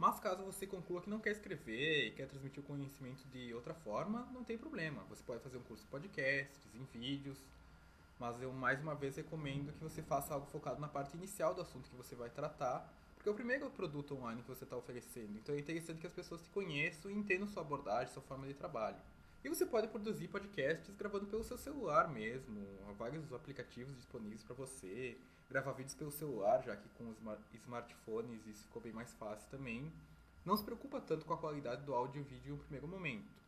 Mas 0.00 0.18
caso 0.18 0.42
você 0.42 0.66
conclua 0.66 1.02
que 1.02 1.10
não 1.10 1.20
quer 1.20 1.32
escrever 1.32 2.06
e 2.06 2.10
quer 2.12 2.26
transmitir 2.26 2.58
o 2.60 2.66
conhecimento 2.66 3.22
de 3.28 3.52
outra 3.52 3.74
forma, 3.74 4.26
não 4.32 4.42
tem 4.42 4.56
problema. 4.56 5.02
Você 5.10 5.22
pode 5.22 5.42
fazer 5.42 5.58
um 5.58 5.62
curso 5.62 5.84
de 5.84 5.90
podcasts, 5.90 6.58
em 6.74 6.84
vídeos, 6.84 7.36
mas 8.18 8.40
eu 8.40 8.50
mais 8.50 8.80
uma 8.80 8.94
vez 8.94 9.16
recomendo 9.16 9.74
que 9.74 9.84
você 9.84 10.00
faça 10.00 10.32
algo 10.32 10.46
focado 10.46 10.80
na 10.80 10.88
parte 10.88 11.14
inicial 11.18 11.54
do 11.54 11.60
assunto 11.60 11.90
que 11.90 11.96
você 11.96 12.14
vai 12.14 12.30
tratar 12.30 12.90
porque 13.14 13.28
é 13.28 13.32
o 13.32 13.34
primeiro 13.34 13.68
produto 13.68 14.16
online 14.16 14.40
que 14.40 14.48
você 14.48 14.64
está 14.64 14.74
oferecendo. 14.74 15.36
Então 15.36 15.54
é 15.54 15.58
interessante 15.58 16.00
que 16.00 16.06
as 16.06 16.14
pessoas 16.14 16.40
te 16.40 16.48
conheçam 16.48 17.10
e 17.10 17.14
entendam 17.14 17.46
sua 17.46 17.60
abordagem, 17.60 18.10
sua 18.14 18.22
forma 18.22 18.46
de 18.46 18.54
trabalho. 18.54 18.96
E 19.42 19.48
você 19.48 19.64
pode 19.64 19.88
produzir 19.88 20.28
podcasts 20.28 20.94
gravando 20.96 21.26
pelo 21.26 21.42
seu 21.42 21.56
celular 21.56 22.08
mesmo. 22.08 22.60
Há 22.86 22.92
vários 22.92 23.32
aplicativos 23.32 23.96
disponíveis 23.96 24.42
para 24.42 24.54
você. 24.54 25.16
Gravar 25.48 25.72
vídeos 25.72 25.94
pelo 25.94 26.12
celular, 26.12 26.62
já 26.62 26.76
que 26.76 26.88
com 26.90 27.08
os 27.08 27.16
smartphones 27.54 28.46
isso 28.46 28.64
ficou 28.64 28.82
bem 28.82 28.92
mais 28.92 29.12
fácil 29.14 29.48
também. 29.50 29.90
Não 30.44 30.56
se 30.56 30.62
preocupa 30.62 31.00
tanto 31.00 31.24
com 31.24 31.32
a 31.32 31.38
qualidade 31.38 31.82
do 31.84 31.94
áudio 31.94 32.20
e 32.20 32.24
vídeo 32.24 32.54
no 32.54 32.60
primeiro 32.60 32.86
momento. 32.86 33.40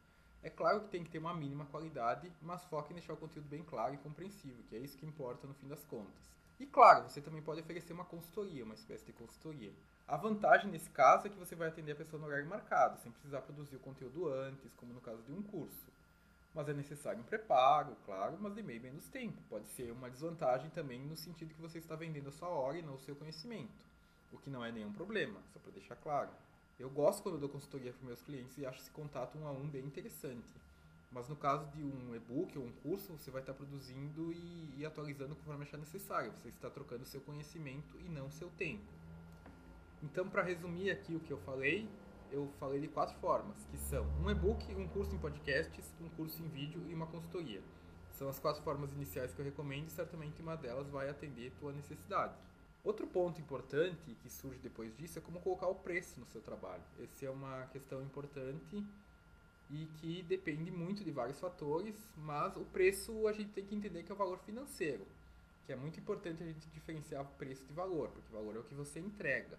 É 0.43 0.49
claro 0.49 0.81
que 0.81 0.89
tem 0.89 1.05
que 1.05 1.11
ter 1.11 1.19
uma 1.19 1.35
mínima 1.35 1.67
qualidade, 1.67 2.33
mas 2.41 2.65
foque 2.65 2.93
em 2.93 2.97
deixar 2.97 3.13
o 3.13 3.17
conteúdo 3.19 3.49
bem 3.49 3.63
claro 3.63 3.95
e 3.95 3.99
compreensível, 3.99 4.65
que 4.69 4.75
é 4.75 4.79
isso 4.79 4.97
que 4.97 5.07
importa 5.07 5.47
no 5.47 5.55
fim 5.55 5.69
das 5.69 5.85
contas. 5.85 6.33
E 6.59 6.67
claro, 6.67 7.09
você 7.09 7.21
também 7.21 7.43
pode 7.43 7.61
oferecer 7.61 7.93
uma 7.93 8.05
consultoria, 8.05 8.65
uma 8.65 8.75
espécie 8.75 9.05
de 9.05 9.13
consultoria. 9.13 9.73
A 10.07 10.17
vantagem 10.17 10.71
nesse 10.71 10.91
caso 10.91 11.27
é 11.27 11.31
que 11.31 11.39
você 11.39 11.55
vai 11.55 11.69
atender 11.69 11.93
a 11.93 11.97
pessoa 11.97 12.21
no 12.21 12.27
horário 12.27 12.47
marcado, 12.47 12.99
sem 13.03 13.11
precisar 13.13 13.41
produzir 13.41 13.77
o 13.77 13.81
conteúdo 13.81 14.29
antes, 14.29 14.73
como 14.75 14.93
no 14.93 15.01
caso 15.01 15.23
de 15.23 15.33
um 15.33 15.43
curso. 15.43 15.87
Mas 16.55 16.69
é 16.69 16.75
necessário 16.75 17.21
um 17.21 17.25
preparo, 17.25 17.97
claro, 18.05 18.37
mas 18.39 18.55
de 18.55 18.63
meio 18.63 18.81
menos 18.81 19.09
tempo. 19.09 19.41
Pode 19.49 19.67
ser 19.69 19.91
uma 19.91 20.11
desvantagem 20.11 20.69
também 20.71 21.01
no 21.01 21.17
sentido 21.17 21.55
que 21.55 21.61
você 21.63 21.79
está 21.79 21.97
vendendo 21.97 22.29
a 22.29 22.33
sua 22.33 22.49
hora 22.49 22.79
e 22.79 22.83
não 22.83 22.95
o 22.95 22.99
seu 22.99 23.17
conhecimento. 23.17 23.73
O 24.31 24.39
que 24.39 24.51
não 24.51 24.65
é 24.65 24.71
nenhum 24.71 24.93
problema, 24.93 25.41
só 25.53 25.59
para 25.61 25.73
deixar 25.73 25.97
claro. 25.97 26.31
Eu 26.79 26.91
gosto 26.91 27.23
quando 27.23 27.39
dou 27.39 27.49
consultoria 27.49 27.93
para 27.93 28.07
meus 28.07 28.21
clientes 28.23 28.59
e 28.59 28.67
acho 28.67 28.81
esse 28.81 28.91
contato 28.91 29.39
um 29.39 29.47
a 29.47 29.53
um 29.53 29.67
bem 29.67 29.85
interessante. 29.85 30.53
Mas 31.11 31.29
no 31.29 31.37
caso 31.37 31.67
de 31.71 31.83
um 31.83 32.15
e-book 32.15 32.59
ou 32.59 32.65
um 32.65 32.73
curso, 32.83 33.13
você 33.13 33.31
vai 33.31 33.43
estar 33.43 33.55
produzindo 33.55 34.33
e, 34.33 34.75
e 34.79 34.87
atualizando 34.87 35.37
conforme 35.37 35.65
achar 35.65 35.77
necessário. 35.77 36.33
Você 36.43 36.49
está 36.49 36.69
trocando 36.71 37.05
seu 37.05 37.21
conhecimento 37.21 37.99
e 38.01 38.09
não 38.09 38.31
seu 38.31 38.51
tempo. 38.51 39.02
Então, 40.03 40.29
para 40.29 40.43
resumir 40.43 40.91
aqui 40.91 41.15
o 41.15 41.21
que 41.21 41.33
eu 41.33 41.39
falei, 41.39 41.89
eu 42.31 42.51
falei 42.59 42.81
de 42.81 42.89
quatro 42.89 43.15
formas, 43.19 43.65
que 43.71 43.77
são 43.77 44.05
um 44.23 44.31
e-book, 44.31 44.75
um 44.75 44.89
curso 44.89 45.15
em 45.15 45.19
podcasts, 45.19 45.95
um 46.01 46.09
curso 46.11 46.43
em 46.43 46.49
vídeo 46.49 46.83
e 46.89 46.95
uma 46.95 47.07
consultoria. 47.07 47.63
São 48.13 48.29
as 48.29 48.39
quatro 48.39 48.63
formas 48.63 48.93
iniciais 48.93 49.33
que 49.33 49.41
eu 49.41 49.45
recomendo 49.45 49.87
e 49.87 49.91
certamente 49.91 50.43
uma 50.43 50.57
delas 50.57 50.89
vai 50.89 51.09
atender 51.09 51.53
tua 51.59 51.73
necessidade. 51.73 52.35
Outro 52.85 53.07
ponto 53.07 53.41
importante 53.41 54.17
que 54.21 54.29
surge 54.29 54.59
depois 54.59 54.97
disso 54.97 55.19
é 55.19 55.23
como 55.23 55.41
colocar 55.41 55.69
o 55.69 55.75
preço 55.75 56.19
no 56.19 56.27
seu 56.27 56.41
trabalho. 56.41 56.83
Essa 57.01 57.27
é 57.27 57.31
uma 57.31 57.67
questão 57.67 58.03
importante 58.03 58.85
e 59.71 59.87
que 60.01 60.23
depende 60.25 60.71
muito 60.71 61.05
de 61.05 61.11
vários 61.11 61.39
fatores, 61.39 61.95
mas 62.17 62.57
o 62.57 62.65
preço 62.65 63.29
a 63.29 63.33
gente 63.33 63.53
tem 63.53 63.65
que 63.65 63.75
entender 63.75 64.03
que 64.03 64.11
é 64.11 64.15
o 64.15 64.19
valor 64.19 64.39
financeiro, 64.41 65.07
que 65.65 65.73
é 65.73 65.77
muito 65.77 66.01
importante 66.01 66.43
a 66.43 66.47
gente 66.47 66.69
diferenciar 66.71 67.25
preço 67.39 67.65
de 67.65 67.73
valor, 67.73 68.09
porque 68.09 68.33
valor 68.33 68.57
é 68.57 68.59
o 68.59 68.65
que 68.65 68.75
você 68.75 68.99
entrega. 68.99 69.59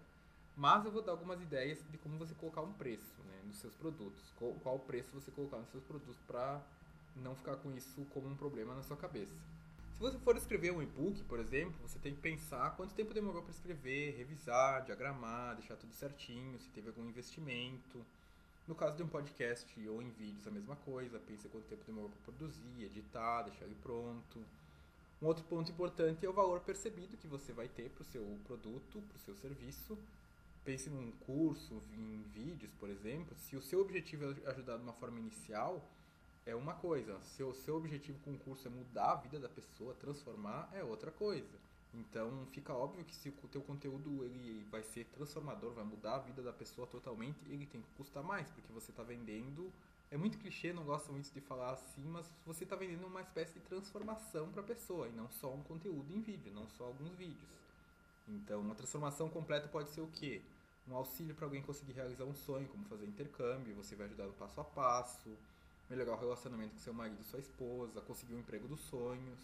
Mas 0.56 0.84
eu 0.84 0.92
vou 0.92 1.02
dar 1.02 1.12
algumas 1.12 1.40
ideias 1.40 1.78
de 1.90 1.98
como 1.98 2.16
você 2.16 2.34
colocar 2.34 2.62
um 2.62 2.72
preço 2.72 3.20
né, 3.24 3.40
nos 3.44 3.56
seus 3.58 3.74
produtos. 3.74 4.32
Qual, 4.36 4.52
qual 4.62 4.78
preço 4.78 5.10
você 5.12 5.30
colocar 5.30 5.58
nos 5.58 5.68
seus 5.70 5.82
produtos 5.82 6.16
para 6.26 6.62
não 7.16 7.34
ficar 7.34 7.56
com 7.56 7.72
isso 7.72 8.04
como 8.12 8.28
um 8.28 8.36
problema 8.36 8.74
na 8.74 8.82
sua 8.82 8.96
cabeça. 8.96 9.32
Se 9.92 10.00
você 10.00 10.18
for 10.18 10.36
escrever 10.36 10.72
um 10.72 10.82
e-book, 10.82 11.22
por 11.24 11.38
exemplo, 11.38 11.74
você 11.82 11.98
tem 12.00 12.14
que 12.14 12.20
pensar 12.20 12.74
quanto 12.76 12.94
tempo 12.94 13.14
demorou 13.14 13.42
para 13.42 13.52
escrever, 13.52 14.16
revisar, 14.16 14.84
diagramar, 14.84 15.54
deixar 15.54 15.76
tudo 15.76 15.94
certinho, 15.94 16.58
se 16.58 16.68
teve 16.70 16.88
algum 16.88 17.08
investimento. 17.08 18.04
No 18.66 18.74
caso 18.74 18.96
de 18.96 19.02
um 19.02 19.08
podcast 19.08 19.88
ou 19.88 20.02
em 20.02 20.10
vídeos, 20.10 20.46
a 20.48 20.50
mesma 20.50 20.74
coisa. 20.76 21.20
Pense 21.20 21.48
quanto 21.48 21.66
tempo 21.66 21.84
demorou 21.86 22.10
para 22.10 22.32
produzir, 22.32 22.84
editar, 22.84 23.42
deixar 23.42 23.66
ele 23.66 23.76
pronto. 23.76 24.44
Um 25.22 25.26
outro 25.26 25.44
ponto 25.44 25.70
importante 25.70 26.26
é 26.26 26.28
o 26.28 26.32
valor 26.32 26.60
percebido 26.60 27.16
que 27.16 27.28
você 27.28 27.52
vai 27.52 27.68
ter 27.68 27.88
para 27.90 28.02
o 28.02 28.06
seu 28.06 28.38
produto, 28.44 29.00
para 29.00 29.16
o 29.16 29.20
seu 29.20 29.36
serviço 29.36 29.96
pense 30.64 30.88
num 30.88 31.10
curso, 31.26 31.82
em 31.92 32.22
vídeos, 32.32 32.72
por 32.74 32.88
exemplo, 32.88 33.36
se 33.36 33.56
o 33.56 33.62
seu 33.62 33.80
objetivo 33.80 34.24
é 34.24 34.50
ajudar 34.50 34.78
de 34.78 34.82
uma 34.82 34.94
forma 34.94 35.18
inicial, 35.18 35.86
é 36.46 36.54
uma 36.54 36.74
coisa. 36.74 37.20
Se 37.22 37.42
o 37.42 37.54
seu 37.54 37.76
objetivo 37.76 38.18
com 38.20 38.32
o 38.32 38.38
curso 38.38 38.66
é 38.68 38.70
mudar 38.70 39.12
a 39.12 39.16
vida 39.16 39.38
da 39.38 39.48
pessoa, 39.48 39.94
transformar, 39.94 40.70
é 40.72 40.82
outra 40.82 41.10
coisa. 41.10 41.58
Então 41.92 42.46
fica 42.50 42.72
óbvio 42.72 43.04
que 43.04 43.14
se 43.14 43.28
o 43.28 43.48
teu 43.48 43.62
conteúdo 43.62 44.24
ele 44.24 44.66
vai 44.70 44.82
ser 44.82 45.04
transformador, 45.06 45.72
vai 45.72 45.84
mudar 45.84 46.16
a 46.16 46.18
vida 46.18 46.42
da 46.42 46.52
pessoa 46.52 46.86
totalmente, 46.86 47.38
ele 47.48 47.66
tem 47.66 47.80
que 47.80 47.90
custar 47.96 48.22
mais, 48.22 48.50
porque 48.50 48.72
você 48.72 48.90
está 48.90 49.02
vendendo. 49.02 49.72
É 50.10 50.16
muito 50.16 50.38
clichê, 50.38 50.72
não 50.72 50.84
gosto 50.84 51.12
muito 51.12 51.32
de 51.32 51.40
falar 51.40 51.72
assim, 51.72 52.04
mas 52.04 52.30
você 52.44 52.64
está 52.64 52.76
vendendo 52.76 53.06
uma 53.06 53.20
espécie 53.20 53.54
de 53.54 53.60
transformação 53.60 54.50
para 54.50 54.60
a 54.60 54.64
pessoa, 54.64 55.08
e 55.08 55.12
não 55.12 55.28
só 55.30 55.52
um 55.52 55.62
conteúdo 55.62 56.12
em 56.12 56.20
vídeo, 56.20 56.52
não 56.52 56.68
só 56.68 56.84
alguns 56.84 57.12
vídeos. 57.14 57.50
Então, 58.28 58.60
uma 58.60 58.74
transformação 58.74 59.28
completa 59.28 59.68
pode 59.68 59.90
ser 59.90 60.00
o 60.00 60.08
quê? 60.08 60.40
Um 60.88 60.96
auxílio 60.96 61.34
para 61.34 61.46
alguém 61.46 61.62
conseguir 61.62 61.92
realizar 61.92 62.24
um 62.24 62.34
sonho, 62.34 62.68
como 62.68 62.84
fazer 62.84 63.06
intercâmbio, 63.06 63.74
você 63.74 63.96
vai 63.96 64.06
ajudar 64.06 64.26
no 64.26 64.32
passo 64.34 64.60
a 64.60 64.64
passo, 64.64 65.30
melhorar 65.88 66.12
o 66.12 66.20
relacionamento 66.20 66.72
com 66.72 66.78
seu 66.78 66.92
marido, 66.92 67.22
sua 67.24 67.40
esposa, 67.40 68.00
conseguir 68.02 68.34
o 68.34 68.36
um 68.36 68.40
emprego 68.40 68.68
dos 68.68 68.80
sonhos. 68.80 69.38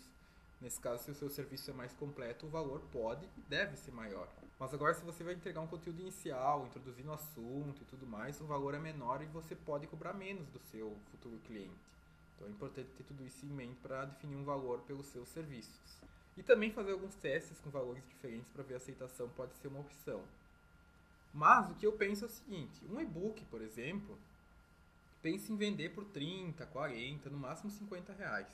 Nesse 0.60 0.78
caso, 0.78 1.04
se 1.04 1.10
o 1.10 1.14
seu 1.14 1.30
serviço 1.30 1.70
é 1.70 1.74
mais 1.74 1.92
completo, 1.94 2.46
o 2.46 2.50
valor 2.50 2.82
pode 2.92 3.24
e 3.38 3.40
deve 3.48 3.76
ser 3.76 3.92
maior. 3.92 4.28
Mas 4.58 4.74
agora, 4.74 4.92
se 4.92 5.02
você 5.02 5.24
vai 5.24 5.32
entregar 5.32 5.62
um 5.62 5.66
conteúdo 5.66 6.02
inicial, 6.02 6.66
introduzindo 6.66 7.08
o 7.08 7.14
assunto 7.14 7.80
e 7.80 7.84
tudo 7.86 8.06
mais, 8.06 8.38
o 8.42 8.44
valor 8.44 8.74
é 8.74 8.78
menor 8.78 9.22
e 9.22 9.26
você 9.26 9.56
pode 9.56 9.86
cobrar 9.86 10.12
menos 10.12 10.46
do 10.48 10.58
seu 10.58 10.94
futuro 11.10 11.38
cliente. 11.46 11.90
Então 12.36 12.46
é 12.46 12.50
importante 12.50 12.90
ter 12.96 13.04
tudo 13.04 13.24
isso 13.24 13.46
em 13.46 13.48
mente 13.48 13.78
para 13.80 14.04
definir 14.04 14.36
um 14.36 14.44
valor 14.44 14.80
pelos 14.80 15.06
seus 15.06 15.30
serviços. 15.30 16.00
E 16.36 16.42
também 16.42 16.70
fazer 16.70 16.92
alguns 16.92 17.14
testes 17.14 17.58
com 17.60 17.70
valores 17.70 18.02
diferentes 18.06 18.50
para 18.50 18.62
ver 18.62 18.74
a 18.74 18.76
aceitação 18.76 19.30
pode 19.30 19.54
ser 19.54 19.68
uma 19.68 19.80
opção. 19.80 20.22
Mas 21.32 21.70
o 21.70 21.74
que 21.74 21.86
eu 21.86 21.92
penso 21.92 22.24
é 22.24 22.28
o 22.28 22.30
seguinte: 22.30 22.84
um 22.90 23.00
e-book, 23.00 23.44
por 23.46 23.62
exemplo, 23.62 24.18
pense 25.22 25.52
em 25.52 25.56
vender 25.56 25.90
por 25.90 26.04
30, 26.04 26.66
40, 26.66 27.30
no 27.30 27.38
máximo 27.38 27.70
50 27.70 28.12
reais. 28.12 28.48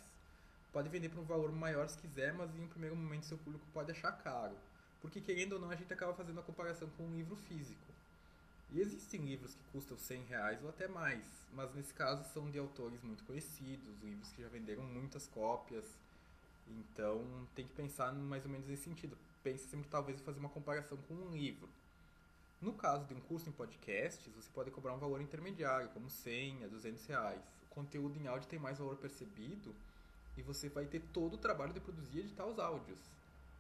Pode 0.73 0.89
vender 0.89 1.09
por 1.09 1.21
um 1.21 1.25
valor 1.25 1.51
maior 1.53 1.89
se 1.89 1.99
quiser, 1.99 2.35
mas 2.35 2.55
em 2.55 2.63
um 2.63 2.69
primeiro 2.69 2.95
momento 2.95 3.25
seu 3.25 3.39
público 3.39 3.65
pode 3.73 3.91
achar 3.91 4.13
caro. 4.13 4.55
Porque 5.01 5.21
querendo 5.21 5.55
ou 5.55 5.61
não, 5.61 5.71
a 5.71 5.77
gente 5.77 5.93
acaba 5.93 6.13
fazendo 6.13 6.41
a 6.41 6.43
comparação 6.43 6.89
com 6.97 7.05
um 7.05 7.17
livro 7.17 7.37
físico. 7.37 7.87
E 8.73 8.81
existem 8.81 9.21
livros 9.21 9.55
que 9.55 9.63
custam 9.73 9.97
100 9.97 10.25
reais 10.25 10.63
ou 10.63 10.69
até 10.69 10.89
mais, 10.89 11.25
mas 11.55 11.73
nesse 11.75 11.95
caso 11.95 12.25
são 12.33 12.51
de 12.51 12.59
autores 12.59 13.01
muito 13.03 13.25
conhecidos, 13.25 14.03
livros 14.03 14.31
que 14.33 14.43
já 14.43 14.49
venderam 14.49 14.83
muitas 14.83 15.27
cópias. 15.29 15.85
Então 16.69 17.25
tem 17.55 17.67
que 17.67 17.73
pensar 17.75 18.13
mais 18.13 18.45
ou 18.45 18.51
menos 18.51 18.67
nesse 18.67 18.83
sentido. 18.83 19.17
Pense 19.43 19.69
sempre 19.69 19.89
talvez 19.89 20.19
em 20.19 20.25
fazer 20.25 20.41
uma 20.41 20.49
comparação 20.49 20.99
com 21.09 21.15
um 21.15 21.31
livro. 21.31 21.69
No 22.61 22.73
caso 22.73 23.05
de 23.05 23.15
um 23.15 23.21
curso 23.21 23.49
em 23.49 23.53
podcasts, 23.53 24.33
você 24.35 24.49
pode 24.55 24.71
cobrar 24.71 24.95
um 24.95 24.99
valor 24.99 25.21
intermediário, 25.21 25.91
como 25.91 26.09
100 26.09 26.65
a 26.65 26.69
200 26.69 27.07
reais. 27.07 27.43
O 27.71 27.75
conteúdo 27.75 28.19
em 28.19 28.27
áudio 28.27 28.49
tem 28.49 28.59
mais 28.59 28.79
valor 28.79 28.97
percebido 28.97 29.75
e 30.37 30.43
você 30.43 30.69
vai 30.69 30.87
ter 30.87 31.01
todo 31.13 31.35
o 31.35 31.39
trabalho 31.39 31.73
de 31.73 31.81
produzir 31.81 32.19
e 32.19 32.21
editar 32.21 32.47
os 32.47 32.59
áudios. 32.59 32.99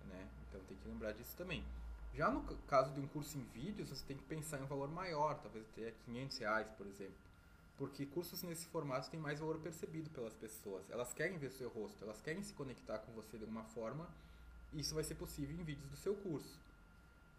Né? 0.06 0.28
Então 0.48 0.60
tem 0.68 0.76
que 0.76 0.88
lembrar 0.88 1.12
disso 1.12 1.36
também. 1.36 1.62
Já 2.14 2.30
no 2.30 2.42
caso 2.66 2.94
de 2.94 3.00
um 3.00 3.06
curso 3.08 3.36
em 3.36 3.44
vídeos, 3.52 3.90
você 3.90 4.02
tem 4.06 4.16
que 4.16 4.24
pensar 4.24 4.58
em 4.58 4.62
um 4.62 4.66
valor 4.66 4.88
maior, 4.88 5.38
talvez 5.42 5.66
até 5.72 5.92
500 6.06 6.38
reais, 6.38 6.68
por 6.78 6.86
exemplo. 6.86 7.14
Porque 7.76 8.06
cursos 8.06 8.42
nesse 8.42 8.64
formato 8.68 9.10
têm 9.10 9.20
mais 9.20 9.38
valor 9.38 9.58
percebido 9.58 10.08
pelas 10.08 10.32
pessoas. 10.32 10.88
Elas 10.88 11.12
querem 11.12 11.36
ver 11.36 11.50
seu 11.50 11.68
rosto, 11.68 12.02
elas 12.02 12.22
querem 12.22 12.42
se 12.42 12.54
conectar 12.54 12.98
com 13.00 13.12
você 13.12 13.36
de 13.36 13.44
alguma 13.44 13.64
forma. 13.64 14.08
E 14.72 14.80
isso 14.80 14.94
vai 14.94 15.04
ser 15.04 15.16
possível 15.16 15.54
em 15.54 15.62
vídeos 15.62 15.90
do 15.90 15.96
seu 15.96 16.14
curso. 16.14 16.58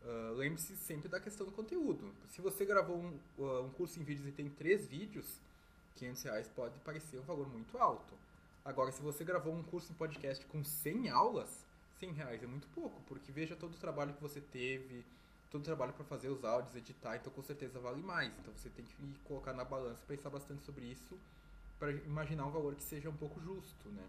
Uh, 0.08 0.34
Lembre-se 0.36 0.74
sempre 0.78 1.10
da 1.10 1.20
questão 1.20 1.46
do 1.46 1.52
conteúdo. 1.52 2.14
Se 2.30 2.40
você 2.40 2.64
gravou 2.64 2.96
um, 2.98 3.20
uh, 3.38 3.66
um 3.66 3.70
curso 3.72 4.00
em 4.00 4.04
vídeos 4.04 4.26
e 4.26 4.32
tem 4.32 4.50
três 4.50 4.88
vídeos, 4.88 5.42
500 5.98 6.24
reais 6.24 6.48
pode 6.48 6.80
parecer 6.80 7.20
um 7.20 7.24
valor 7.24 7.50
muito 7.50 7.78
alto. 7.78 8.14
Agora, 8.64 8.90
se 8.90 9.02
você 9.02 9.26
gravou 9.26 9.54
um 9.54 9.62
curso 9.64 9.92
em 9.92 9.96
podcast 9.96 10.46
com 10.46 10.64
100 10.64 11.10
aulas, 11.10 11.66
100 12.00 12.14
reais 12.14 12.42
é 12.42 12.48
muito 12.48 12.70
pouco, 12.70 13.02
porque 13.06 13.34
veja 13.34 13.54
todo 13.54 13.74
o 13.74 13.78
trabalho 13.78 14.14
que 14.14 14.22
você 14.22 14.40
teve, 14.40 15.04
todo 15.52 15.60
o 15.60 15.66
trabalho 15.66 15.92
para 15.92 16.06
fazer 16.06 16.30
os 16.30 16.46
áudios, 16.46 16.74
editar, 16.78 17.18
então 17.18 17.34
com 17.34 17.44
certeza 17.44 17.78
vale 17.78 18.02
mais. 18.02 18.32
Então 18.40 18.54
você 18.56 18.70
tem 18.70 18.86
que 18.86 18.96
colocar 19.26 19.52
na 19.52 19.66
balança, 19.66 20.02
pensar 20.08 20.30
bastante 20.30 20.64
sobre 20.64 20.86
isso, 20.86 21.20
para 21.78 21.92
imaginar 21.92 22.46
um 22.46 22.52
valor 22.52 22.76
que 22.76 22.84
seja 22.84 23.10
um 23.10 23.18
pouco 23.18 23.42
justo, 23.42 23.90
né? 23.90 24.08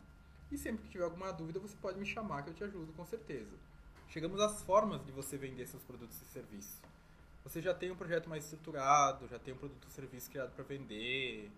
E 0.53 0.57
sempre 0.57 0.85
que 0.85 0.91
tiver 0.91 1.05
alguma 1.05 1.33
dúvida, 1.33 1.59
você 1.59 1.77
pode 1.83 1.99
me 1.99 2.07
chamar 2.07 2.45
que 2.45 2.51
eu 2.51 2.55
te 2.55 2.63
ajudo 2.63 2.93
com 2.93 3.05
certeza 3.05 3.68
chegamos 4.11 4.41
às 4.41 4.63
formas 4.63 5.05
de 5.05 5.13
você 5.13 5.37
vender 5.37 5.67
seus 5.67 5.83
produtos 5.83 6.21
e 6.23 6.25
serviços. 6.27 6.81
Você 7.45 7.63
já 7.63 7.73
tem 7.73 7.91
um 7.91 7.97
projeto 7.97 8.29
mais 8.29 8.45
estruturado, 8.45 9.27
já 9.29 9.39
tem 9.39 9.55
um 9.55 9.57
produto 9.57 9.85
ou 9.85 9.91
serviço 9.91 10.31
criado 10.31 10.53
para 10.55 10.65
vender, 10.65 11.51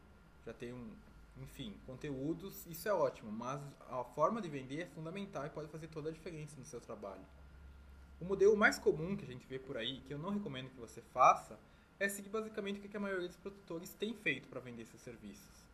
já 0.44 0.52
tem 0.52 0.72
um, 0.72 0.90
enfim, 1.38 1.74
conteúdos, 1.86 2.66
isso 2.66 2.88
é 2.88 2.92
ótimo, 2.92 3.30
mas 3.32 3.60
a 3.88 4.04
forma 4.04 4.40
de 4.40 4.48
vender 4.48 4.82
é 4.82 4.86
fundamental 4.86 5.46
e 5.46 5.50
pode 5.50 5.68
fazer 5.68 5.88
toda 5.88 6.10
a 6.10 6.12
diferença 6.12 6.54
no 6.58 6.64
seu 6.64 6.80
trabalho. 6.80 7.24
O 8.20 8.24
modelo 8.24 8.56
mais 8.56 8.78
comum 8.78 9.16
que 9.16 9.24
a 9.24 9.28
gente 9.28 9.46
vê 9.46 9.58
por 9.58 9.76
aí, 9.76 10.00
que 10.02 10.12
eu 10.12 10.18
não 10.18 10.30
recomendo 10.30 10.68
que 10.70 10.78
você 10.78 11.00
faça, 11.12 11.58
é 11.98 12.08
seguir 12.08 12.28
basicamente 12.28 12.78
o 12.78 12.82
que 12.82 12.96
a 12.96 13.00
maioria 13.00 13.28
dos 13.28 13.36
produtores 13.36 13.92
tem 13.94 14.14
feito 14.14 14.48
para 14.48 14.60
vender 14.60 14.86
seus 14.86 15.02
serviços. 15.02 15.69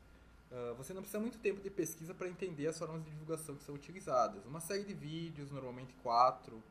Uh, 0.51 0.75
você 0.77 0.95
não 0.95 1.03
precisa 1.03 1.21
muito 1.21 1.39
tempo 1.39 1.61
de 1.61 1.69
pesquisa 1.69 2.15
para 2.15 2.29
entender 2.29 2.69
as 2.69 2.79
formas 2.79 3.03
de 3.03 3.11
divulgação 3.11 3.57
que 3.57 3.65
são 3.65 3.75
utilizadas. 3.75 4.45
Uma 4.47 4.61
série 4.61 4.85
de 4.85 4.95
vídeos, 4.95 5.51
normalmente 5.51 5.93
quatro, 6.03 6.63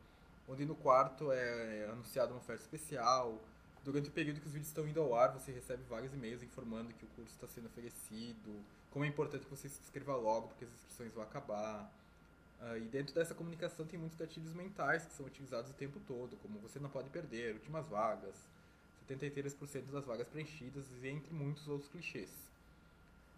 onde 0.48 0.66
no 0.66 0.76
quarto 0.76 1.32
é 1.32 1.88
anunciada 1.92 2.32
uma 2.32 2.40
oferta 2.40 2.64
especial. 2.64 3.40
Durante 3.84 4.10
o 4.10 4.12
período 4.12 4.40
que 4.40 4.48
os 4.48 4.54
vídeos 4.54 4.70
estão 4.70 4.88
indo 4.88 5.00
ao 5.02 5.14
ar, 5.14 5.32
você 5.34 5.52
recebe 5.52 5.84
vários 5.90 6.14
e-mails 6.14 6.42
informando 6.42 6.94
que 6.94 7.06
o 7.06 7.08
curso 7.10 7.34
está 7.34 7.48
sendo 7.48 7.68
oferecido, 7.68 8.64
como 8.92 9.06
é 9.06 9.08
importante 9.08 9.44
que 9.44 9.52
você 9.52 9.68
se 9.68 9.80
inscreva 9.82 10.16
logo, 10.16 10.48
porque 10.48 10.66
as 10.66 10.72
inscrições 10.72 11.14
vão 11.14 11.24
acabar. 11.24 11.92
Uh, 12.62 12.78
e 12.78 12.88
dentro 12.88 13.14
dessa 13.14 13.36
comunicação 13.36 13.86
tem 13.86 14.00
muitos 14.00 14.18
gatilhos 14.18 14.54
mentais 14.54 15.06
que 15.06 15.14
são 15.14 15.26
utilizados 15.26 15.70
o 15.70 15.74
tempo 15.74 16.00
todo, 16.08 16.38
como 16.38 16.58
você 16.60 16.80
não 16.80 16.90
pode 16.90 17.10
perder, 17.10 17.54
últimas 17.54 17.88
vagas, 17.88 18.36
73% 19.10 19.92
das 19.92 20.06
vagas 20.06 20.28
preenchidas, 20.30 20.86
e 21.04 21.08
entre 21.08 21.34
muitos 21.34 21.68
outros 21.68 21.92
clichês. 21.92 22.30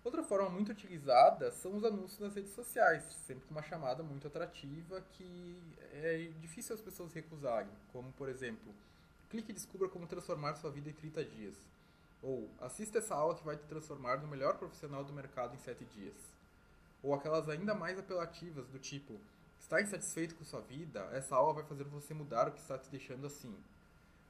Outra 0.08 0.24
forma 0.24 0.50
muito 0.50 0.72
utilizada 0.72 1.52
são 1.52 1.76
os 1.76 1.84
anúncios 1.84 2.18
nas 2.20 2.34
redes 2.34 2.54
sociais, 2.54 3.04
sempre 3.28 3.46
com 3.46 3.52
uma 3.52 3.62
chamada 3.62 4.02
muito 4.02 4.26
atrativa 4.26 5.02
que 5.02 5.62
é 5.92 6.32
difícil 6.40 6.74
as 6.74 6.80
pessoas 6.80 7.12
recusarem, 7.12 7.70
como 7.92 8.10
por 8.14 8.30
exemplo, 8.30 8.74
clique 9.30 9.52
e 9.52 9.54
descubra 9.54 9.90
como 9.90 10.08
transformar 10.08 10.56
sua 10.56 10.72
vida 10.72 10.90
em 10.90 10.94
30 10.94 11.26
dias. 11.26 11.56
Ou 12.24 12.50
assista 12.62 13.00
essa 13.00 13.16
aula 13.16 13.36
que 13.36 13.44
vai 13.44 13.58
te 13.58 13.66
transformar 13.66 14.22
no 14.22 14.30
melhor 14.30 14.58
profissional 14.58 15.04
do 15.04 15.12
mercado 15.12 15.54
em 15.56 15.60
7 15.60 15.84
dias. 15.84 16.16
Ou 17.04 17.14
aquelas 17.14 17.50
ainda 17.50 17.76
mais 17.76 18.00
apelativas 18.00 18.66
do 18.70 18.80
tipo, 18.80 19.20
está 19.60 19.82
insatisfeito 19.82 20.36
com 20.36 20.46
sua 20.46 20.62
vida? 20.62 21.02
Essa 21.12 21.36
aula 21.36 21.56
vai 21.56 21.66
fazer 21.66 21.84
você 21.84 22.14
mudar 22.14 22.48
o 22.48 22.54
que 22.54 22.62
está 22.62 22.78
te 22.78 22.90
deixando 22.90 23.28
assim. 23.28 23.54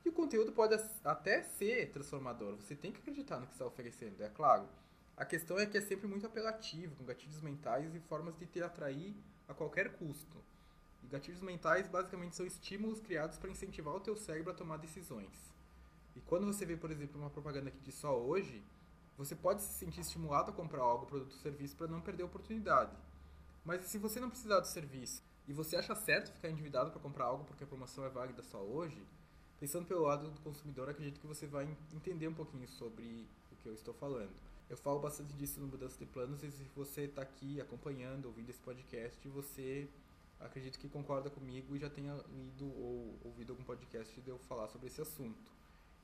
E 0.04 0.10
o 0.10 0.12
conteúdo 0.12 0.52
pode 0.54 0.74
até 1.06 1.44
ser 1.44 1.92
transformador, 1.92 2.56
você 2.56 2.76
tem 2.76 2.92
que 2.92 2.98
acreditar 2.98 3.40
no 3.40 3.46
que 3.46 3.54
está 3.54 3.68
oferecendo, 3.68 4.24
é 4.24 4.30
claro 4.30 4.68
a 5.18 5.26
questão 5.26 5.58
é 5.58 5.66
que 5.66 5.76
é 5.76 5.82
sempre 5.82 6.08
muito 6.08 6.28
apelativo, 6.28 6.96
com 6.96 7.04
gatilhos 7.04 7.42
mentais 7.42 7.96
e 7.96 8.00
formas 8.02 8.38
de 8.38 8.46
te 8.46 8.62
atrair 8.62 9.16
a 9.48 9.54
qualquer 9.54 9.94
custo. 9.94 10.38
E 11.04 11.08
gatilhos 11.08 11.42
mentais 11.42 11.88
basicamente 11.88 12.36
são 12.36 12.46
estímulos 12.46 13.02
criados 13.02 13.36
para 13.36 13.50
incentivar 13.50 13.96
o 13.96 14.00
teu 14.00 14.16
cérebro 14.16 14.52
a 14.52 14.56
tomar 14.56 14.78
decisões. 14.78 15.56
E 16.16 16.22
quando 16.22 16.46
você 16.46 16.68
vê, 16.68 16.78
por 16.78 16.92
exemplo, 16.92 17.20
uma 17.20 17.32
propaganda 17.32 17.72
que 17.72 17.80
diz 17.80 17.96
só 17.96 18.16
hoje, 18.16 18.64
você 19.18 19.36
pode 19.36 19.64
se 19.64 19.74
sentir 19.74 20.02
estimulado 20.02 20.52
a 20.52 20.54
comprar 20.54 20.84
algo, 20.84 21.08
produto 21.08 21.34
ou 21.34 21.40
serviço 21.40 21.76
para 21.76 21.88
não 21.88 22.00
perder 22.00 22.22
a 22.22 22.28
oportunidade. 22.28 22.96
Mas 23.66 23.82
se 23.82 23.98
você 23.98 24.20
não 24.20 24.30
precisar 24.30 24.60
do 24.60 24.68
serviço 24.68 25.24
e 25.48 25.54
você 25.54 25.76
acha 25.76 25.96
certo 25.96 26.32
ficar 26.32 26.50
endividado 26.50 26.92
para 26.92 27.00
comprar 27.00 27.26
algo 27.26 27.44
porque 27.44 27.64
a 27.64 27.68
promoção 27.68 28.06
é 28.06 28.10
válida 28.10 28.44
só 28.44 28.62
hoje, 28.62 29.04
pensando 29.60 29.88
pelo 29.88 30.04
lado 30.04 30.30
do 30.30 30.42
consumidor, 30.42 30.90
acredito 30.90 31.20
que 31.20 31.26
você 31.26 31.48
vai 31.48 31.68
entender 31.92 32.28
um 32.28 32.36
pouquinho 32.36 32.68
sobre 32.68 33.28
o 33.52 33.56
que 33.56 33.68
eu 33.68 33.74
estou 33.74 33.96
falando. 33.96 34.47
Eu 34.70 34.76
falo 34.76 35.00
bastante 35.00 35.34
disso 35.34 35.62
no 35.62 35.68
Mudança 35.68 35.98
de 35.98 36.06
Planos 36.06 36.44
e 36.44 36.52
se 36.52 36.64
você 36.76 37.04
está 37.04 37.22
aqui 37.22 37.62
acompanhando, 37.62 38.26
ouvindo 38.26 38.50
esse 38.50 38.60
podcast, 38.60 39.26
você 39.30 39.88
acredito 40.42 40.78
que 40.78 40.90
concorda 40.90 41.30
comigo 41.30 41.74
e 41.74 41.80
já 41.80 41.90
tenha 41.90 42.14
lido 42.30 42.66
ou 42.66 43.18
ouvido 43.24 43.54
algum 43.54 43.64
podcast 43.64 44.20
de 44.20 44.30
eu 44.30 44.38
falar 44.40 44.68
sobre 44.68 44.88
esse 44.88 45.00
assunto. 45.00 45.54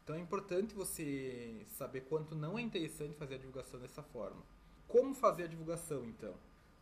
Então 0.02 0.15
é 0.15 0.19
importante 0.19 0.73
você 0.73 1.65
saber 1.78 2.02
quanto 2.02 2.36
não 2.36 2.58
é 2.58 2.62
interessante 2.62 3.17
fazer 3.17 3.36
a 3.36 3.38
divulgação 3.38 3.82
dessa 3.82 4.02
forma. 4.02 4.41
Como 4.88 5.13
fazer 5.13 5.43
a 5.43 5.47
divulgação 5.47 6.06
então? 6.06 6.34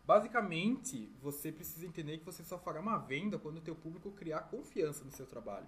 Basicamente, 0.06 1.12
você 1.20 1.52
precisa 1.52 1.88
entender 1.88 2.20
que 2.20 2.26
você 2.26 2.44
só 2.44 2.60
fará 2.60 2.80
uma 2.80 3.00
venda 3.00 3.40
quando 3.40 3.58
o 3.58 3.62
teu 3.62 3.76
público 3.76 4.12
criar 4.12 4.42
confiança 4.42 5.04
no 5.04 5.12
seu 5.12 5.26
trabalho. 5.26 5.68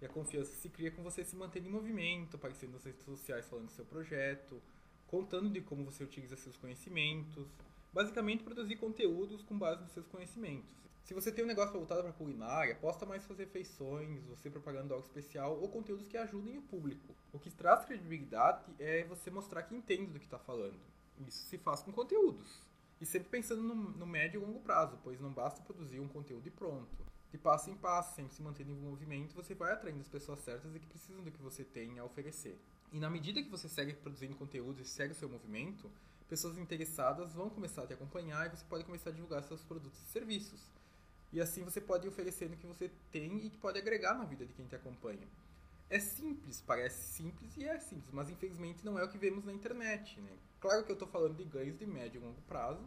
E 0.00 0.06
a 0.06 0.08
confiança 0.08 0.52
se 0.56 0.68
cria 0.68 0.90
com 0.90 1.02
você 1.02 1.24
se 1.24 1.36
manter 1.36 1.64
em 1.64 1.68
movimento, 1.68 2.36
aparecendo 2.36 2.72
nas 2.72 2.84
redes 2.84 3.04
sociais 3.04 3.46
falando 3.46 3.66
do 3.66 3.72
seu 3.72 3.84
projeto, 3.84 4.60
contando 5.08 5.50
de 5.50 5.60
como 5.60 5.84
você 5.84 6.04
utiliza 6.04 6.36
seus 6.36 6.56
conhecimentos. 6.56 7.48
Basicamente, 7.92 8.44
produzir 8.44 8.76
conteúdos 8.76 9.42
com 9.42 9.58
base 9.58 9.82
nos 9.82 9.92
seus 9.92 10.06
conhecimentos. 10.06 10.78
Se 11.02 11.14
você 11.14 11.32
tem 11.32 11.42
um 11.42 11.48
negócio 11.48 11.72
voltado 11.72 12.02
para 12.02 12.12
culinária, 12.12 12.74
posta 12.74 13.06
mais 13.06 13.22
suas 13.22 13.38
refeições, 13.38 14.22
você 14.26 14.50
propagando 14.50 14.92
algo 14.92 15.06
especial 15.06 15.58
ou 15.58 15.66
conteúdos 15.68 16.06
que 16.06 16.18
ajudem 16.18 16.58
o 16.58 16.62
público. 16.62 17.14
O 17.32 17.38
que 17.38 17.50
traz 17.50 17.86
credibilidade 17.86 18.62
é 18.78 19.04
você 19.04 19.30
mostrar 19.30 19.62
que 19.62 19.74
entende 19.74 20.12
do 20.12 20.18
que 20.18 20.26
está 20.26 20.38
falando. 20.38 20.78
Isso 21.26 21.46
se 21.46 21.56
faz 21.56 21.82
com 21.82 21.90
conteúdos. 21.90 22.60
E 23.00 23.06
sempre 23.06 23.30
pensando 23.30 23.62
no, 23.62 23.74
no 23.74 24.06
médio 24.06 24.42
e 24.42 24.44
longo 24.44 24.60
prazo, 24.60 24.98
pois 25.02 25.18
não 25.18 25.32
basta 25.32 25.62
produzir 25.62 25.98
um 25.98 26.08
conteúdo 26.08 26.46
e 26.46 26.50
pronto. 26.50 27.08
De 27.30 27.38
passo 27.38 27.70
em 27.70 27.74
passo, 27.74 28.14
sempre 28.14 28.34
se 28.34 28.42
mantendo 28.42 28.72
em 28.72 28.76
movimento, 28.76 29.34
você 29.34 29.54
vai 29.54 29.72
atraindo 29.72 30.00
as 30.00 30.08
pessoas 30.08 30.40
certas 30.40 30.74
e 30.74 30.78
que 30.78 30.86
precisam 30.86 31.22
do 31.22 31.30
que 31.30 31.42
você 31.42 31.64
tem 31.64 31.98
a 31.98 32.04
oferecer. 32.04 32.58
E 32.92 32.98
na 32.98 33.10
medida 33.10 33.42
que 33.42 33.50
você 33.50 33.68
segue 33.68 33.92
produzindo 33.92 34.34
conteúdo 34.34 34.80
e 34.80 34.84
segue 34.84 35.12
o 35.12 35.16
seu 35.16 35.28
movimento, 35.28 35.90
pessoas 36.28 36.56
interessadas 36.58 37.34
vão 37.34 37.50
começar 37.50 37.82
a 37.82 37.86
te 37.86 37.92
acompanhar 37.92 38.46
e 38.46 38.56
você 38.56 38.64
pode 38.64 38.84
começar 38.84 39.10
a 39.10 39.12
divulgar 39.12 39.42
seus 39.42 39.62
produtos 39.62 40.00
e 40.00 40.12
serviços. 40.12 40.60
E 41.32 41.40
assim 41.40 41.62
você 41.62 41.80
pode 41.80 42.06
ir 42.06 42.08
oferecendo 42.08 42.54
o 42.54 42.56
que 42.56 42.66
você 42.66 42.90
tem 43.10 43.38
e 43.44 43.50
que 43.50 43.58
pode 43.58 43.78
agregar 43.78 44.14
na 44.14 44.24
vida 44.24 44.46
de 44.46 44.54
quem 44.54 44.66
te 44.66 44.74
acompanha. 44.74 45.26
É 45.90 45.98
simples, 45.98 46.60
parece 46.60 47.14
simples 47.14 47.56
e 47.56 47.64
é 47.64 47.78
simples, 47.78 48.12
mas 48.12 48.28
infelizmente 48.28 48.84
não 48.84 48.98
é 48.98 49.04
o 49.04 49.08
que 49.08 49.18
vemos 49.18 49.44
na 49.44 49.52
internet. 49.52 50.20
Né? 50.20 50.32
Claro 50.60 50.84
que 50.84 50.90
eu 50.90 50.94
estou 50.94 51.08
falando 51.08 51.36
de 51.36 51.44
ganhos 51.44 51.78
de 51.78 51.86
médio 51.86 52.20
e 52.20 52.24
longo 52.24 52.40
prazo, 52.42 52.82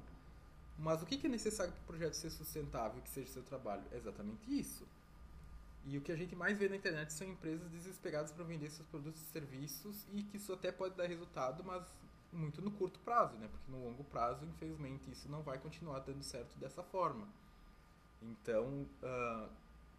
mas 0.77 1.01
o 1.01 1.05
que 1.05 1.25
é 1.25 1.29
necessário 1.29 1.73
para 1.73 1.81
o 1.81 1.85
projeto 1.85 2.13
ser 2.13 2.29
sustentável 2.29 3.01
que 3.01 3.09
seja 3.09 3.31
seu 3.31 3.43
trabalho? 3.43 3.83
É 3.91 3.97
exatamente 3.97 4.51
isso. 4.51 4.87
E 5.85 5.97
o 5.97 6.01
que 6.01 6.11
a 6.11 6.15
gente 6.15 6.35
mais 6.35 6.57
vê 6.57 6.69
na 6.69 6.75
internet 6.75 7.11
são 7.11 7.27
empresas 7.27 7.69
desesperadas 7.69 8.31
para 8.31 8.43
vender 8.43 8.69
seus 8.69 8.87
produtos 8.87 9.21
e 9.21 9.25
serviços 9.25 10.05
e 10.11 10.23
que 10.23 10.37
isso 10.37 10.53
até 10.53 10.71
pode 10.71 10.95
dar 10.95 11.07
resultado, 11.07 11.63
mas 11.63 11.83
muito 12.31 12.61
no 12.61 12.71
curto 12.71 12.99
prazo, 12.99 13.35
né? 13.37 13.47
Porque 13.47 13.71
no 13.71 13.83
longo 13.83 14.03
prazo, 14.03 14.45
infelizmente, 14.45 15.09
isso 15.11 15.27
não 15.29 15.41
vai 15.41 15.57
continuar 15.57 15.99
dando 15.99 16.23
certo 16.23 16.57
dessa 16.57 16.83
forma. 16.83 17.27
Então, 18.21 18.87
uh, 19.01 19.49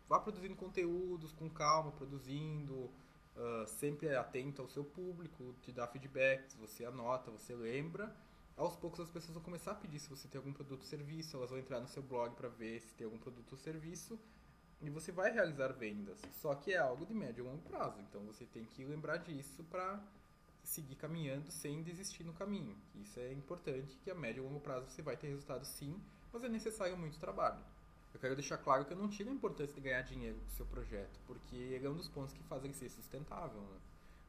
vá 0.08 0.20
produzindo 0.20 0.54
conteúdos 0.54 1.32
com 1.32 1.50
calma, 1.50 1.90
produzindo, 1.92 2.74
uh, 2.74 3.66
sempre 3.66 4.14
atento 4.14 4.62
ao 4.62 4.68
seu 4.68 4.84
público, 4.84 5.54
te 5.62 5.72
dá 5.72 5.86
feedbacks, 5.88 6.54
você 6.54 6.84
anota, 6.84 7.30
você 7.30 7.54
lembra. 7.54 8.14
Aos 8.56 8.76
poucos 8.76 9.00
as 9.00 9.10
pessoas 9.10 9.34
vão 9.34 9.42
começar 9.42 9.72
a 9.72 9.74
pedir 9.74 9.98
se 9.98 10.08
você 10.08 10.28
tem 10.28 10.38
algum 10.38 10.52
produto 10.52 10.82
ou 10.82 10.86
serviço, 10.86 11.36
elas 11.36 11.50
vão 11.50 11.58
entrar 11.58 11.80
no 11.80 11.88
seu 11.88 12.02
blog 12.02 12.36
para 12.36 12.48
ver 12.48 12.80
se 12.80 12.94
tem 12.94 13.04
algum 13.04 13.18
produto 13.18 13.52
ou 13.52 13.58
serviço 13.58 14.18
e 14.82 14.90
você 14.90 15.12
vai 15.12 15.30
realizar 15.30 15.72
vendas. 15.72 16.20
Só 16.40 16.54
que 16.54 16.72
é 16.72 16.78
algo 16.78 17.06
de 17.06 17.14
médio 17.14 17.44
e 17.44 17.48
longo 17.48 17.62
prazo. 17.62 18.00
Então 18.00 18.20
você 18.22 18.44
tem 18.44 18.64
que 18.64 18.84
lembrar 18.84 19.18
disso 19.18 19.62
para 19.70 20.00
seguir 20.64 20.96
caminhando 20.96 21.50
sem 21.50 21.82
desistir 21.82 22.24
no 22.24 22.32
caminho. 22.32 22.76
Isso 22.96 23.18
é 23.18 23.32
importante, 23.32 23.96
que 24.02 24.10
a 24.10 24.14
médio 24.14 24.42
e 24.42 24.46
longo 24.46 24.60
prazo 24.60 24.88
você 24.88 25.02
vai 25.02 25.16
ter 25.16 25.28
resultado 25.28 25.64
sim, 25.64 26.00
mas 26.32 26.44
é 26.44 26.48
necessário 26.48 26.96
muito 26.96 27.18
trabalho. 27.18 27.58
Eu 28.12 28.20
quero 28.20 28.34
deixar 28.34 28.58
claro 28.58 28.84
que 28.84 28.92
eu 28.92 28.96
não 28.96 29.08
tiro 29.08 29.30
a 29.30 29.32
importância 29.32 29.74
de 29.74 29.80
ganhar 29.80 30.02
dinheiro 30.02 30.38
com 30.38 30.46
o 30.46 30.56
seu 30.56 30.66
projeto, 30.66 31.18
porque 31.26 31.56
ele 31.56 31.86
é 31.86 31.90
um 31.90 31.96
dos 31.96 32.08
pontos 32.08 32.34
que 32.34 32.42
fazem 32.44 32.72
ser 32.72 32.88
sustentável. 32.90 33.60
Né? 33.60 33.80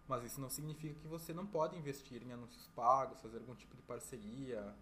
Mas 0.07 0.23
isso 0.23 0.39
não 0.39 0.49
significa 0.49 0.95
que 0.99 1.07
você 1.07 1.33
não 1.33 1.45
pode 1.45 1.77
investir 1.77 2.21
em 2.23 2.31
anúncios 2.31 2.67
pagos, 2.75 3.21
fazer 3.21 3.37
algum 3.37 3.55
tipo 3.55 3.75
de 3.75 3.81
parceria 3.83 4.73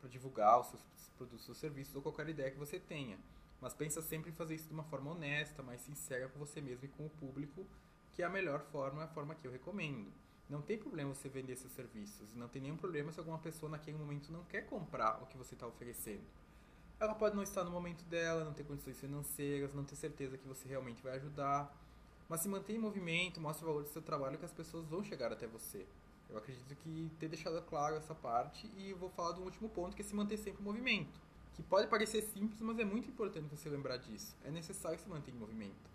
para 0.00 0.08
divulgar 0.08 0.60
os 0.60 0.68
seus 0.68 0.82
produtos 1.16 1.48
ou 1.48 1.54
serviços 1.54 1.94
ou 1.96 2.02
qualquer 2.02 2.28
ideia 2.28 2.50
que 2.50 2.58
você 2.58 2.78
tenha. 2.78 3.18
Mas 3.64 3.72
pensa 3.72 4.02
sempre 4.02 4.28
em 4.28 4.34
fazer 4.34 4.56
isso 4.56 4.68
de 4.68 4.74
uma 4.74 4.84
forma 4.84 5.12
honesta, 5.12 5.62
mais 5.62 5.80
sincera 5.80 6.28
com 6.28 6.38
você 6.38 6.60
mesmo 6.60 6.84
e 6.84 6.88
com 6.88 7.06
o 7.06 7.08
público, 7.08 7.66
que 8.12 8.22
é 8.22 8.26
a 8.26 8.28
melhor 8.28 8.60
forma, 8.60 9.00
é 9.00 9.04
a 9.06 9.08
forma 9.08 9.34
que 9.34 9.46
eu 9.46 9.50
recomendo. 9.50 10.12
Não 10.50 10.60
tem 10.60 10.76
problema 10.76 11.14
você 11.14 11.30
vender 11.30 11.56
seus 11.56 11.72
serviços, 11.72 12.34
não 12.34 12.46
tem 12.46 12.60
nenhum 12.60 12.76
problema 12.76 13.10
se 13.10 13.18
alguma 13.18 13.38
pessoa 13.38 13.70
naquele 13.70 13.96
momento 13.96 14.30
não 14.30 14.44
quer 14.44 14.66
comprar 14.66 15.22
o 15.22 15.26
que 15.26 15.38
você 15.38 15.54
está 15.54 15.66
oferecendo. 15.66 16.24
Ela 17.00 17.14
pode 17.14 17.34
não 17.34 17.42
estar 17.42 17.64
no 17.64 17.70
momento 17.70 18.04
dela, 18.04 18.44
não 18.44 18.52
ter 18.52 18.64
condições 18.64 19.00
financeiras, 19.00 19.72
não 19.72 19.82
ter 19.82 19.96
certeza 19.96 20.36
que 20.36 20.46
você 20.46 20.68
realmente 20.68 21.02
vai 21.02 21.16
ajudar, 21.16 21.74
mas 22.28 22.40
se 22.40 22.48
mantém 22.50 22.76
em 22.76 22.78
movimento, 22.78 23.40
mostra 23.40 23.64
o 23.64 23.68
valor 23.68 23.82
do 23.82 23.88
seu 23.88 24.02
trabalho 24.02 24.36
que 24.36 24.44
as 24.44 24.52
pessoas 24.52 24.84
vão 24.84 25.02
chegar 25.02 25.32
até 25.32 25.46
você. 25.46 25.86
Eu 26.28 26.36
acredito 26.36 26.76
que 26.76 27.10
ter 27.18 27.28
deixado 27.28 27.62
claro 27.62 27.96
essa 27.96 28.14
parte 28.14 28.70
e 28.76 28.92
vou 28.92 29.08
falar 29.08 29.32
do 29.32 29.40
último 29.42 29.70
ponto 29.70 29.96
que 29.96 30.02
é 30.02 30.04
se 30.04 30.14
manter 30.14 30.36
sempre 30.36 30.60
em 30.60 30.64
movimento 30.66 31.24
que 31.54 31.62
pode 31.62 31.86
parecer 31.86 32.22
simples, 32.22 32.60
mas 32.60 32.78
é 32.78 32.84
muito 32.84 33.08
importante 33.08 33.48
você 33.48 33.68
lembrar 33.68 33.96
disso. 33.96 34.36
É 34.44 34.50
necessário 34.50 34.98
se 34.98 35.08
mantenha 35.08 35.36
em 35.36 35.40
movimento. 35.40 35.90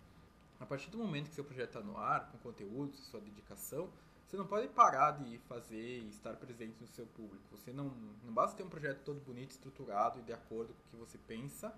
A 0.58 0.66
partir 0.66 0.90
do 0.90 0.98
momento 0.98 1.28
que 1.28 1.34
seu 1.34 1.44
projeto 1.44 1.68
está 1.68 1.80
no 1.80 1.96
ar, 1.96 2.30
com 2.30 2.38
conteúdos, 2.38 2.98
sua 3.08 3.20
dedicação, 3.20 3.88
você 4.26 4.36
não 4.36 4.46
pode 4.46 4.68
parar 4.68 5.12
de 5.12 5.38
fazer 5.48 6.00
e 6.00 6.08
estar 6.08 6.34
presente 6.36 6.76
no 6.80 6.86
seu 6.86 7.06
público. 7.06 7.42
Você 7.50 7.72
não, 7.72 7.92
não 8.24 8.32
basta 8.32 8.56
ter 8.56 8.62
um 8.62 8.68
projeto 8.68 9.02
todo 9.04 9.20
bonito, 9.20 9.50
estruturado 9.50 10.18
e 10.18 10.22
de 10.22 10.32
acordo 10.32 10.72
com 10.72 10.80
o 10.80 10.90
que 10.90 10.96
você 10.96 11.18
pensa 11.26 11.74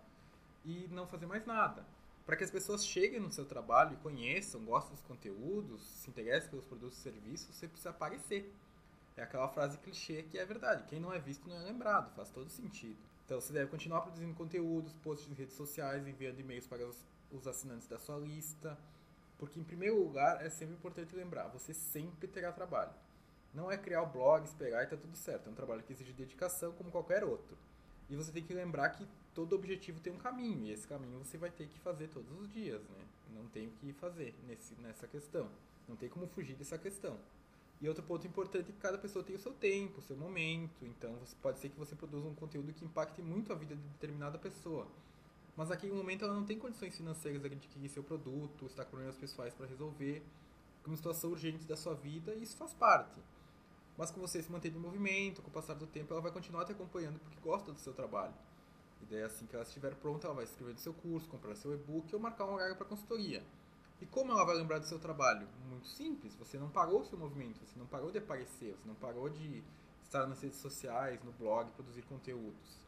e 0.65 0.87
não 0.91 1.07
fazer 1.07 1.27
mais 1.27 1.47
nada. 1.47 1.85
Para 2.27 2.37
que 2.37 2.45
as 2.45 2.51
pessoas 2.51 2.87
cheguem 2.87 3.19
no 3.19 3.33
seu 3.33 3.45
trabalho 3.45 3.95
e 3.95 3.97
conheçam, 3.97 4.65
gostem 4.65 4.95
dos 4.95 5.03
conteúdos, 5.03 5.83
se 5.83 6.11
interessem 6.11 6.51
pelos 6.51 6.67
produtos 6.67 6.99
e 6.99 7.01
serviços, 7.01 7.57
você 7.57 7.67
precisa 7.67 7.91
aparecer. 7.91 8.53
É 9.17 9.23
aquela 9.23 9.49
frase 9.49 9.79
clichê 9.79 10.23
que 10.23 10.39
é 10.39 10.45
verdade. 10.45 10.85
Quem 10.85 11.01
não 11.01 11.13
é 11.13 11.19
visto 11.19 11.49
não 11.49 11.57
é 11.57 11.61
lembrado, 11.61 12.15
faz 12.15 12.31
todo 12.31 12.49
sentido. 12.49 13.12
Então 13.33 13.41
você 13.41 13.51
deve 13.51 13.71
continuar 13.71 14.03
produzindo 14.03 14.35
conteúdos, 14.35 14.93
posts 14.93 15.27
em 15.31 15.33
redes 15.33 15.57
sociais, 15.57 16.07
enviando 16.07 16.39
e-mails 16.39 16.67
para 16.67 16.87
os, 16.87 17.03
os 17.31 17.47
assinantes 17.47 17.89
da 17.89 17.99
sua 17.99 18.19
lista. 18.19 18.79
Porque, 19.39 19.59
em 19.59 19.65
primeiro 19.65 19.99
lugar, 19.99 20.45
é 20.45 20.51
sempre 20.51 20.75
importante 20.75 21.17
lembrar: 21.17 21.49
você 21.49 21.73
sempre 21.73 22.29
terá 22.29 22.53
trabalho. 22.53 22.93
Não 23.55 23.73
é 23.73 23.79
criar 23.79 24.03
o 24.03 24.07
blog, 24.07 24.45
esperar 24.45 24.85
e 24.85 24.87
tá 24.87 24.99
tudo 24.99 25.17
certo. 25.17 25.49
É 25.49 25.51
um 25.51 25.55
trabalho 25.55 25.83
que 25.83 25.95
exige 25.95 26.13
dedicação 26.13 26.73
como 26.73 26.91
qualquer 26.91 27.25
outro. 27.25 27.57
E 28.11 28.17
você 28.17 28.31
tem 28.31 28.45
que 28.45 28.53
lembrar 28.53 28.91
que 28.91 29.09
todo 29.33 29.57
objetivo 29.57 29.99
tem 29.99 30.13
um 30.13 30.19
caminho. 30.19 30.67
E 30.67 30.71
esse 30.71 30.87
caminho 30.87 31.19
você 31.19 31.39
vai 31.39 31.51
ter 31.51 31.67
que 31.69 31.79
fazer 31.79 32.09
todos 32.09 32.39
os 32.39 32.53
dias, 32.53 32.83
né? 32.83 33.07
Não 33.31 33.47
tem 33.47 33.67
o 33.67 33.71
que 33.71 33.95
fazer 33.95 34.35
nesse, 34.47 34.75
nessa 34.75 35.09
questão. 35.09 35.49
Não 35.89 35.97
tem 35.97 36.11
como 36.11 36.27
fugir 36.27 36.55
dessa 36.55 36.77
questão. 36.77 37.19
E 37.83 37.89
outro 37.89 38.05
ponto 38.05 38.25
importante 38.25 38.71
é 38.71 38.73
que 38.73 38.79
cada 38.79 38.97
pessoa 38.97 39.25
tem 39.25 39.35
o 39.35 39.39
seu 39.41 39.53
tempo, 39.53 39.99
o 39.99 40.03
seu 40.03 40.17
momento. 40.17 40.87
Então, 40.87 41.13
você, 41.17 41.35
pode 41.43 41.59
ser 41.59 41.69
que 41.69 41.77
você 41.77 41.97
produza 41.97 42.29
um 42.29 42.35
conteúdo 42.35 42.73
que 42.73 42.85
impacte 42.85 43.21
muito 43.21 43.53
a 43.53 43.57
vida 43.57 43.75
de 43.75 43.83
determinada 43.83 44.39
pessoa. 44.39 44.87
Mas 45.57 45.69
naquele 45.69 45.93
momento 45.93 46.25
ela 46.25 46.33
não 46.33 46.47
tem 46.47 46.57
condições 46.57 46.97
financeiras 46.97 47.43
de 47.43 47.49
adquirir 47.49 47.89
seu 47.89 48.05
produto, 48.05 48.67
está 48.67 48.85
com 48.85 48.93
problemas 48.93 49.17
pessoais 49.17 49.53
para 49.53 49.67
resolver, 49.67 50.23
uma 50.87 50.97
situação 50.97 51.31
urgente 51.31 51.65
da 51.67 51.77
sua 51.77 51.95
vida, 51.95 52.33
e 52.35 52.45
isso 52.45 52.57
faz 52.57 52.73
parte. 52.73 53.21
mas 53.99 54.11
com 54.13 54.21
você 54.21 54.41
se 54.41 54.51
mantendo 54.51 54.79
em 54.79 54.81
movimento, 54.81 55.43
com 55.43 55.51
o 55.51 55.53
passar 55.53 55.75
do 55.75 55.87
tempo, 55.87 56.15
ela 56.15 56.23
vai 56.23 56.33
continuar 56.33 56.65
te 56.65 56.73
acompanhando 56.73 57.19
porque 57.19 57.37
gosta 57.41 57.73
do 57.73 57.79
seu 57.81 57.93
trabalho. 57.93 58.35
E 59.03 59.07
daí, 59.07 59.23
assim 59.23 59.45
que 59.45 59.57
ela 59.57 59.65
estiver 59.65 59.95
pronta, 59.97 60.29
ela 60.29 60.37
vai 60.37 60.45
escrever 60.45 60.73
do 60.73 60.81
seu 60.81 60.95
curso, 60.95 61.29
comprar 61.29 61.57
seu 61.57 61.75
e-book 61.75 62.15
ou 62.15 62.21
marcar 62.21 62.47
um 62.47 62.55
horário 62.55 62.77
para 62.77 62.87
consultoria. 62.87 63.43
E 64.03 64.07
como 64.07 64.33
ela 64.33 64.45
vai 64.45 64.57
lembrar 64.57 64.81
do 64.81 64.85
seu 64.85 64.99
trabalho? 64.99 65.47
Muito 65.71 65.87
simples, 65.87 66.35
você 66.35 66.59
não 66.59 66.69
parou 66.69 67.03
o 67.03 67.05
seu 67.05 67.17
movimento, 67.17 67.61
você 67.65 67.79
não 67.79 67.87
parou 67.87 68.11
de 68.11 68.19
aparecer, 68.19 68.75
você 68.75 68.89
não 68.89 68.97
parou 68.97 69.29
de 69.29 69.63
estar 70.03 70.27
nas 70.27 70.43
redes 70.43 70.59
sociais, 70.59 71.23
no 71.23 71.31
blog, 71.31 71.71
produzir 71.71 72.03
conteúdos. 72.03 72.81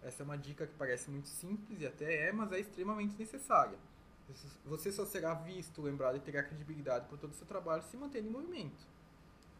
Essa 0.00 0.22
é 0.22 0.24
uma 0.24 0.38
dica 0.38 0.64
que 0.64 0.74
parece 0.74 1.10
muito 1.10 1.26
simples 1.26 1.80
e 1.80 1.86
até 1.86 2.28
é, 2.28 2.32
mas 2.32 2.52
é 2.52 2.60
extremamente 2.60 3.18
necessária. 3.18 3.76
Você 4.66 4.92
só 4.92 5.04
será 5.04 5.34
visto, 5.34 5.82
lembrado 5.82 6.16
e 6.16 6.20
terá 6.20 6.44
credibilidade 6.44 7.08
por 7.08 7.18
todo 7.18 7.32
o 7.32 7.34
seu 7.34 7.46
trabalho 7.46 7.82
se 7.82 7.96
mantendo 7.96 8.28
em 8.28 8.30
movimento. 8.30 8.86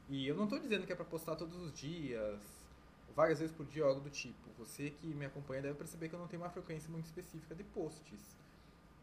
E 0.09 0.29
eu 0.29 0.37
não 0.37 0.45
estou 0.45 0.61
dizendo 0.61 0.87
que 0.87 0.93
é 0.93 0.97
para 0.97 1.05
postar 1.05 1.35
todos 1.35 1.57
os 1.57 1.73
dias, 1.73 2.41
várias 3.17 3.41
vezes 3.41 3.55
por 3.55 3.67
dia, 3.67 3.85
algo 3.85 4.01
do 4.01 4.11
tipo. 4.11 4.49
Você 4.57 4.91
que 4.91 5.09
me 5.09 5.27
acompanha 5.27 5.63
deve 5.63 5.75
perceber 5.75 6.09
que 6.09 6.15
eu 6.15 6.21
não 6.21 6.29
tenho 6.29 6.43
uma 6.43 6.51
frequência 6.51 6.89
muito 6.89 7.07
específica 7.07 7.57
de 7.57 7.65
posts. 7.65 8.42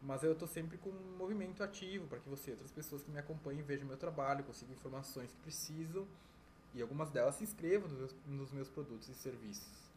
Mas 0.02 0.22
eu 0.22 0.32
estou 0.32 0.48
sempre 0.48 0.78
com 0.78 0.88
um 0.88 1.16
movimento 1.18 1.62
ativo 1.62 2.06
para 2.06 2.18
que 2.18 2.28
você 2.28 2.50
e 2.50 2.52
outras 2.52 2.70
pessoas 2.70 3.02
que 3.02 3.10
me 3.10 3.18
acompanhem 3.18 3.62
vejam 3.62 3.86
meu 3.86 3.98
trabalho, 3.98 4.44
consigam 4.44 4.74
informações 4.74 5.30
que 5.30 5.38
precisam 5.40 6.06
e 6.74 6.80
algumas 6.80 7.10
delas 7.10 7.34
se 7.34 7.44
inscrevam 7.44 7.88
nos, 8.26 8.50
meus 8.50 8.68
produtos 8.68 9.08
e 9.08 9.14
serviços. 9.14 9.90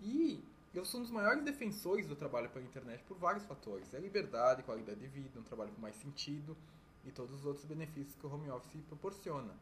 E 0.00 0.44
eu 0.74 0.84
sou 0.84 1.00
um 1.00 1.02
dos 1.02 1.10
maiores 1.10 1.42
defensores 1.42 2.06
do 2.06 2.14
trabalho 2.14 2.50
pela 2.50 2.64
internet 2.64 3.02
por 3.04 3.16
vários 3.16 3.44
fatores. 3.44 3.92
É 3.94 3.98
liberdade, 3.98 4.62
qualidade 4.62 5.00
de 5.00 5.08
vida, 5.08 5.40
um 5.40 5.42
trabalho 5.42 5.72
com 5.72 5.80
mais 5.80 5.96
sentido 5.96 6.56
e 7.04 7.10
todos 7.10 7.34
os 7.34 7.44
outros 7.44 7.64
benefícios 7.64 8.14
que 8.14 8.26
o 8.26 8.32
home 8.32 8.50
office 8.50 8.80
proporciona. 8.82 9.54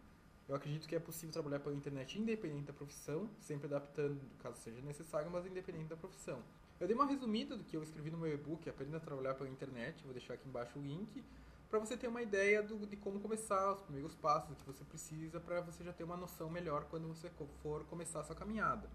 Eu 0.48 0.54
acredito 0.54 0.86
que 0.86 0.94
é 0.94 1.00
possível 1.00 1.32
trabalhar 1.32 1.60
pela 1.60 1.74
internet 1.74 2.18
independente 2.18 2.66
da 2.66 2.72
profissão, 2.72 3.28
sempre 3.40 3.66
adaptando 3.66 4.20
caso 4.38 4.58
seja 4.58 4.80
necessário, 4.80 5.30
mas 5.30 5.46
independente 5.46 5.88
da 5.88 5.96
profissão. 5.96 6.40
Eu 6.78 6.86
dei 6.86 6.94
uma 6.94 7.06
resumida 7.06 7.56
do 7.56 7.64
que 7.64 7.76
eu 7.76 7.82
escrevi 7.82 8.10
no 8.10 8.18
meu 8.18 8.32
e-book, 8.32 8.68
Aprenda 8.68 8.98
a 8.98 9.00
Trabalhar 9.00 9.34
pela 9.34 9.48
Internet, 9.48 10.02
vou 10.04 10.12
deixar 10.12 10.34
aqui 10.34 10.46
embaixo 10.46 10.78
o 10.78 10.82
link, 10.82 11.24
para 11.70 11.78
você 11.78 11.96
ter 11.96 12.06
uma 12.06 12.20
ideia 12.20 12.62
do, 12.62 12.86
de 12.86 12.96
como 12.96 13.18
começar, 13.18 13.72
os 13.72 13.80
primeiros 13.80 14.14
passos, 14.14 14.56
que 14.58 14.66
você 14.66 14.84
precisa, 14.84 15.40
para 15.40 15.60
você 15.62 15.82
já 15.82 15.92
ter 15.92 16.04
uma 16.04 16.16
noção 16.16 16.50
melhor 16.50 16.84
quando 16.84 17.08
você 17.08 17.30
for 17.62 17.84
começar 17.84 18.20
a 18.20 18.24
sua 18.24 18.36
caminhada. 18.36 18.88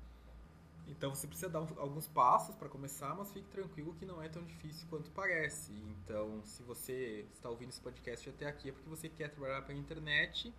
Então 0.88 1.13
você 1.13 1.26
precisa 1.26 1.50
dar 1.50 1.60
alguns 1.78 2.08
passos 2.08 2.56
para 2.56 2.70
começar, 2.70 3.15
mas 3.15 3.32
fique 3.32 3.48
tranquilo 3.50 3.94
que 3.96 4.06
não 4.06 4.22
é 4.22 4.30
tão 4.30 4.44
difícil 4.44 4.88
quanto 4.89 5.10
parece. 5.12 5.72
Então, 5.72 6.44
se 6.44 6.62
você 6.63 7.26
está 7.34 7.50
ouvindo 7.50 7.70
esse 7.70 7.82
podcast 7.82 8.30
até 8.30 8.48
aqui 8.48 8.70
é 8.70 8.72
porque 8.72 8.89
você 8.89 9.10
quer 9.10 9.30
trabalhar 9.30 9.62
pela 9.63 9.80
internet 9.80 10.54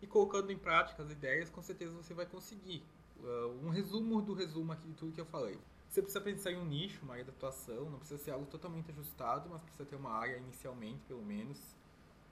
e 0.00 0.06
colocando 0.06 0.50
em 0.50 0.58
prática 0.58 1.02
as 1.02 1.10
ideias, 1.10 1.50
com 1.50 1.62
certeza 1.62 1.94
você 1.94 2.14
vai 2.14 2.26
conseguir. 2.26 2.82
Uh, 3.18 3.66
um 3.66 3.70
resumo 3.70 4.20
do 4.20 4.34
resumo 4.34 4.72
aqui 4.72 4.88
de 4.88 4.94
tudo 4.94 5.12
que 5.12 5.20
eu 5.20 5.26
falei. 5.26 5.58
Você 5.92 6.00
precisa 6.00 6.24
pensar 6.24 6.50
em 6.52 6.56
um 6.56 6.64
nicho, 6.64 7.02
uma 7.02 7.12
área 7.12 7.24
de 7.26 7.30
atuação, 7.32 7.90
não 7.90 7.98
precisa 7.98 8.18
ser 8.18 8.30
algo 8.30 8.46
totalmente 8.46 8.90
ajustado, 8.90 9.50
mas 9.50 9.60
precisa 9.60 9.84
ter 9.84 9.94
uma 9.94 10.10
área 10.10 10.38
inicialmente, 10.38 11.04
pelo 11.06 11.20
menos. 11.20 11.58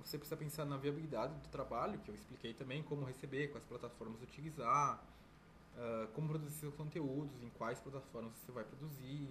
Você 0.02 0.16
precisa 0.16 0.34
pensar 0.34 0.64
na 0.64 0.78
viabilidade 0.78 1.34
do 1.34 1.48
trabalho, 1.48 1.98
que 1.98 2.10
eu 2.10 2.14
expliquei 2.14 2.54
também, 2.54 2.82
como 2.82 3.04
receber, 3.04 3.48
quais 3.48 3.62
plataformas 3.66 4.22
utilizar, 4.22 5.04
uh, 5.76 6.08
como 6.14 6.28
produzir 6.30 6.54
seus 6.54 6.74
conteúdos, 6.74 7.42
em 7.42 7.50
quais 7.50 7.78
plataformas 7.80 8.32
você 8.32 8.50
vai 8.50 8.64
produzir. 8.64 9.28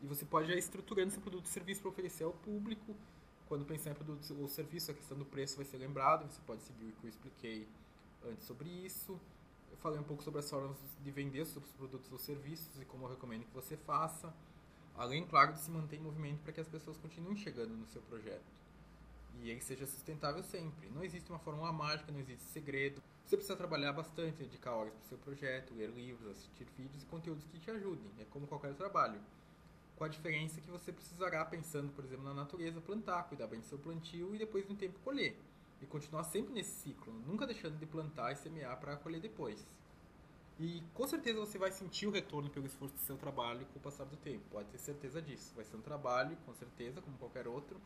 E 0.00 0.06
você 0.08 0.24
pode 0.24 0.50
ir 0.50 0.58
estruturando 0.58 1.12
seu 1.12 1.22
produto 1.22 1.44
e 1.44 1.48
serviço 1.48 1.82
para 1.82 1.90
oferecer 1.90 2.24
ao 2.24 2.32
público. 2.32 2.96
Quando 3.46 3.64
pensar 3.64 3.92
em 3.92 3.94
produto 3.94 4.36
ou 4.40 4.48
serviço, 4.48 4.90
a 4.90 4.94
questão 4.94 5.16
do 5.16 5.24
preço 5.24 5.54
vai 5.54 5.64
ser 5.64 5.76
lembrada. 5.76 6.26
Você 6.26 6.40
pode 6.44 6.62
seguir 6.62 6.86
o 6.86 6.92
que 6.94 7.04
eu 7.04 7.10
expliquei 7.10 7.68
antes 8.24 8.44
sobre 8.44 8.68
isso. 8.68 9.20
Falei 9.82 9.98
um 9.98 10.04
pouco 10.04 10.22
sobre 10.22 10.38
as 10.38 10.48
formas 10.48 10.76
de 11.02 11.10
vender 11.10 11.44
seus 11.44 11.72
produtos 11.72 12.12
ou 12.12 12.16
serviços 12.16 12.80
e 12.80 12.84
como 12.84 13.04
eu 13.04 13.10
recomendo 13.10 13.44
que 13.44 13.52
você 13.52 13.76
faça. 13.76 14.32
Além, 14.94 15.26
claro, 15.26 15.54
de 15.54 15.58
se 15.58 15.72
manter 15.72 15.96
em 15.96 16.00
movimento 16.00 16.40
para 16.42 16.52
que 16.52 16.60
as 16.60 16.68
pessoas 16.68 16.96
continuem 16.98 17.36
chegando 17.36 17.74
no 17.74 17.84
seu 17.88 18.00
projeto. 18.02 18.44
E 19.40 19.50
ele 19.50 19.60
seja 19.60 19.84
sustentável 19.84 20.40
sempre. 20.44 20.88
Não 20.90 21.02
existe 21.02 21.28
uma 21.30 21.38
fórmula 21.40 21.72
mágica, 21.72 22.12
não 22.12 22.20
existe 22.20 22.44
segredo. 22.44 23.02
Você 23.26 23.36
precisa 23.36 23.56
trabalhar 23.56 23.92
bastante, 23.92 24.36
dedicar 24.36 24.70
horas 24.72 24.92
para 24.92 25.02
o 25.02 25.08
seu 25.08 25.18
projeto, 25.18 25.74
ler 25.74 25.90
livros, 25.90 26.30
assistir 26.30 26.66
vídeos 26.76 27.02
e 27.02 27.06
conteúdos 27.06 27.44
que 27.46 27.58
te 27.58 27.70
ajudem. 27.72 28.08
É 28.20 28.24
como 28.26 28.46
qualquer 28.46 28.74
trabalho. 28.74 29.20
Com 29.96 30.04
a 30.04 30.08
diferença 30.08 30.60
que 30.60 30.70
você 30.70 30.92
precisará, 30.92 31.44
pensando, 31.44 31.92
por 31.92 32.04
exemplo, 32.04 32.24
na 32.24 32.34
natureza, 32.34 32.80
plantar, 32.80 33.24
cuidar 33.24 33.48
bem 33.48 33.58
do 33.58 33.66
seu 33.66 33.78
plantio 33.78 34.32
e 34.32 34.38
depois 34.38 34.64
de 34.64 34.72
um 34.72 34.76
tempo 34.76 35.00
colher. 35.00 35.36
E 35.82 35.86
continuar 35.86 36.24
sempre 36.24 36.54
nesse 36.54 36.80
ciclo, 36.80 37.12
nunca 37.26 37.46
deixando 37.46 37.76
de 37.76 37.84
plantar 37.84 38.32
e 38.32 38.36
semear 38.36 38.78
para 38.78 38.96
colher 38.96 39.20
depois. 39.20 39.66
E 40.58 40.82
com 40.94 41.06
certeza 41.06 41.40
você 41.40 41.58
vai 41.58 41.72
sentir 41.72 42.06
o 42.06 42.12
retorno 42.12 42.48
pelo 42.48 42.66
esforço 42.66 42.94
do 42.94 43.00
seu 43.00 43.16
trabalho 43.16 43.66
com 43.72 43.80
o 43.80 43.82
passar 43.82 44.04
do 44.04 44.16
tempo. 44.16 44.44
Pode 44.50 44.68
ter 44.68 44.78
certeza 44.78 45.20
disso. 45.20 45.52
Vai 45.56 45.64
ser 45.64 45.76
um 45.76 45.82
trabalho, 45.82 46.36
com 46.46 46.54
certeza, 46.54 47.02
como 47.02 47.18
qualquer 47.18 47.48
outro, 47.48 47.80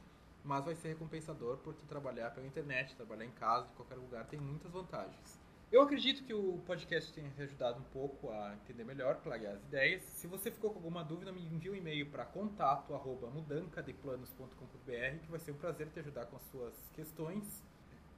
mas 0.45 0.63
vai 0.65 0.75
ser 0.75 0.89
recompensador 0.89 1.57
porque 1.59 1.87
trabalhar 1.87 2.33
pela 2.33 2.47
internet, 2.47 2.95
trabalhar 2.95 3.25
em 3.25 3.31
casa, 3.31 3.67
de 3.67 3.73
qualquer 3.75 3.97
lugar, 3.97 4.27
tem 4.27 4.39
muitas 4.39 4.71
vantagens. 4.71 5.41
Eu 5.73 5.83
acredito 5.83 6.23
que 6.23 6.33
o 6.33 6.59
podcast 6.67 7.13
tenha 7.13 7.29
ajudado 7.39 7.81
um 7.81 7.85
pouco 7.93 8.31
a 8.31 8.55
entender 8.55 8.85
melhor, 8.85 9.21
clarear 9.23 9.55
as 9.55 9.65
ideias. 9.65 10.01
Se 10.03 10.29
você 10.29 10.51
ficou 10.51 10.71
com 10.71 10.77
alguma 10.77 11.03
dúvida, 11.03 11.33
me 11.33 11.41
envie 11.41 11.71
um 11.71 11.75
e-mail 11.75 12.09
para 12.11 12.25
contato@mudancadeplanos.com.br, 12.25 15.19
que 15.25 15.31
vai 15.31 15.41
ser 15.41 15.51
um 15.51 15.57
prazer 15.57 15.89
te 15.89 15.99
ajudar 15.99 16.27
com 16.27 16.37
as 16.37 16.43
suas 16.45 16.89
questões. 16.95 17.65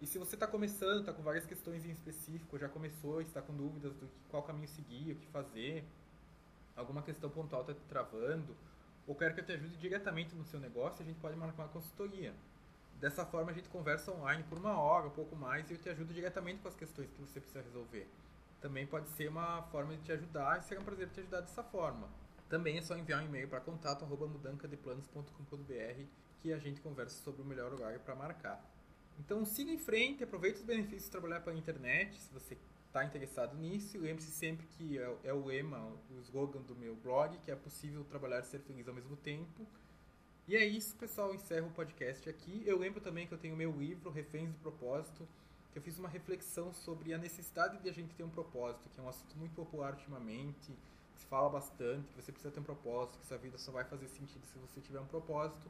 E 0.00 0.06
se 0.06 0.16
você 0.16 0.36
está 0.36 0.46
começando, 0.46 1.00
está 1.00 1.12
com 1.12 1.22
várias 1.22 1.44
questões 1.44 1.84
em 1.84 1.90
específico, 1.90 2.56
já 2.56 2.68
começou, 2.68 3.20
está 3.20 3.42
com 3.42 3.52
dúvidas 3.52 3.92
do 3.94 4.06
que, 4.06 4.20
qual 4.28 4.44
caminho 4.44 4.68
seguir, 4.68 5.12
o 5.12 5.16
que 5.16 5.26
fazer, 5.26 5.84
alguma 6.76 7.02
questão 7.02 7.28
pontual 7.28 7.62
está 7.62 7.74
te 7.74 7.82
travando, 7.88 8.56
ou 9.06 9.14
quer 9.14 9.34
que 9.34 9.40
eu 9.40 9.44
te 9.44 9.52
ajude 9.52 9.76
diretamente 9.76 10.36
no 10.36 10.44
seu 10.44 10.60
negócio, 10.60 11.02
a 11.02 11.04
gente 11.04 11.18
pode 11.18 11.36
marcar 11.36 11.64
uma 11.64 11.68
consultoria. 11.68 12.32
Dessa 13.00 13.26
forma, 13.26 13.50
a 13.50 13.54
gente 13.54 13.68
conversa 13.68 14.12
online 14.12 14.44
por 14.44 14.58
uma 14.58 14.78
hora, 14.78 15.08
um 15.08 15.10
pouco 15.10 15.34
mais, 15.34 15.68
e 15.70 15.74
eu 15.74 15.78
te 15.78 15.88
ajudo 15.88 16.14
diretamente 16.14 16.60
com 16.60 16.68
as 16.68 16.76
questões 16.76 17.10
que 17.10 17.20
você 17.20 17.40
precisa 17.40 17.62
resolver. 17.62 18.08
Também 18.60 18.86
pode 18.86 19.08
ser 19.10 19.28
uma 19.28 19.62
forma 19.64 19.96
de 19.96 20.02
te 20.02 20.12
ajudar 20.12 20.58
e 20.58 20.62
será 20.62 20.80
um 20.80 20.84
prazer 20.84 21.08
te 21.08 21.20
ajudar 21.20 21.40
dessa 21.40 21.62
forma. 21.62 22.08
Também 22.48 22.78
é 22.78 22.82
só 22.82 22.96
enviar 22.96 23.22
um 23.22 23.26
e-mail 23.26 23.48
para 23.48 23.60
contato@mudancadeplanos.com.br 23.60 26.02
que 26.40 26.52
a 26.52 26.58
gente 26.58 26.80
conversa 26.80 27.22
sobre 27.22 27.42
o 27.42 27.44
melhor 27.44 27.72
horário 27.72 28.00
para 28.00 28.14
marcar. 28.14 28.77
Então 29.18 29.44
siga 29.44 29.70
em 29.70 29.78
frente, 29.78 30.22
aproveite 30.22 30.58
os 30.58 30.64
benefícios 30.64 31.04
de 31.04 31.10
trabalhar 31.10 31.40
pela 31.40 31.56
internet, 31.56 32.18
se 32.18 32.32
você 32.32 32.56
está 32.86 33.04
interessado 33.04 33.56
nisso. 33.56 33.98
Lembre-se 33.98 34.30
sempre 34.30 34.66
que 34.66 34.98
é, 34.98 35.16
é, 35.24 35.32
o 35.32 35.44
lema, 35.44 35.78
o 36.10 36.20
slogan 36.20 36.60
do 36.62 36.74
meu 36.74 36.94
blog, 36.96 37.36
que 37.38 37.50
é 37.50 37.56
possível 37.56 38.04
trabalhar 38.04 38.40
e 38.40 38.44
ser 38.44 38.60
feliz 38.60 38.88
ao 38.88 38.94
mesmo 38.94 39.16
tempo. 39.16 39.66
E 40.46 40.56
é 40.56 40.64
isso, 40.64 40.96
pessoal. 40.96 41.34
Encerro 41.34 41.68
o 41.68 41.72
podcast 41.72 42.28
aqui. 42.28 42.62
Eu 42.64 42.78
lembro 42.78 43.00
também 43.00 43.26
que 43.26 43.34
eu 43.34 43.38
tenho 43.38 43.56
meu 43.56 43.70
livro, 43.70 44.10
Reféns 44.10 44.50
do 44.50 44.58
Propósito, 44.60 45.28
que 45.72 45.78
eu 45.78 45.82
fiz 45.82 45.98
uma 45.98 46.08
reflexão 46.08 46.72
sobre 46.72 47.12
a 47.12 47.18
necessidade 47.18 47.78
de 47.82 47.88
a 47.88 47.92
gente 47.92 48.14
ter 48.14 48.24
um 48.24 48.30
propósito, 48.30 48.88
que 48.94 49.00
é 49.00 49.02
um 49.02 49.08
assunto 49.08 49.36
muito 49.36 49.54
popular 49.54 49.92
ultimamente, 49.92 50.72
que 51.12 51.20
se 51.20 51.26
fala 51.26 51.50
bastante, 51.50 52.08
que 52.08 52.22
você 52.22 52.32
precisa 52.32 52.50
ter 52.52 52.60
um 52.60 52.64
propósito, 52.64 53.18
que 53.18 53.26
sua 53.26 53.36
vida 53.36 53.58
só 53.58 53.70
vai 53.70 53.84
fazer 53.84 54.08
sentido 54.08 54.46
se 54.46 54.58
você 54.58 54.80
tiver 54.80 55.00
um 55.00 55.06
propósito. 55.06 55.68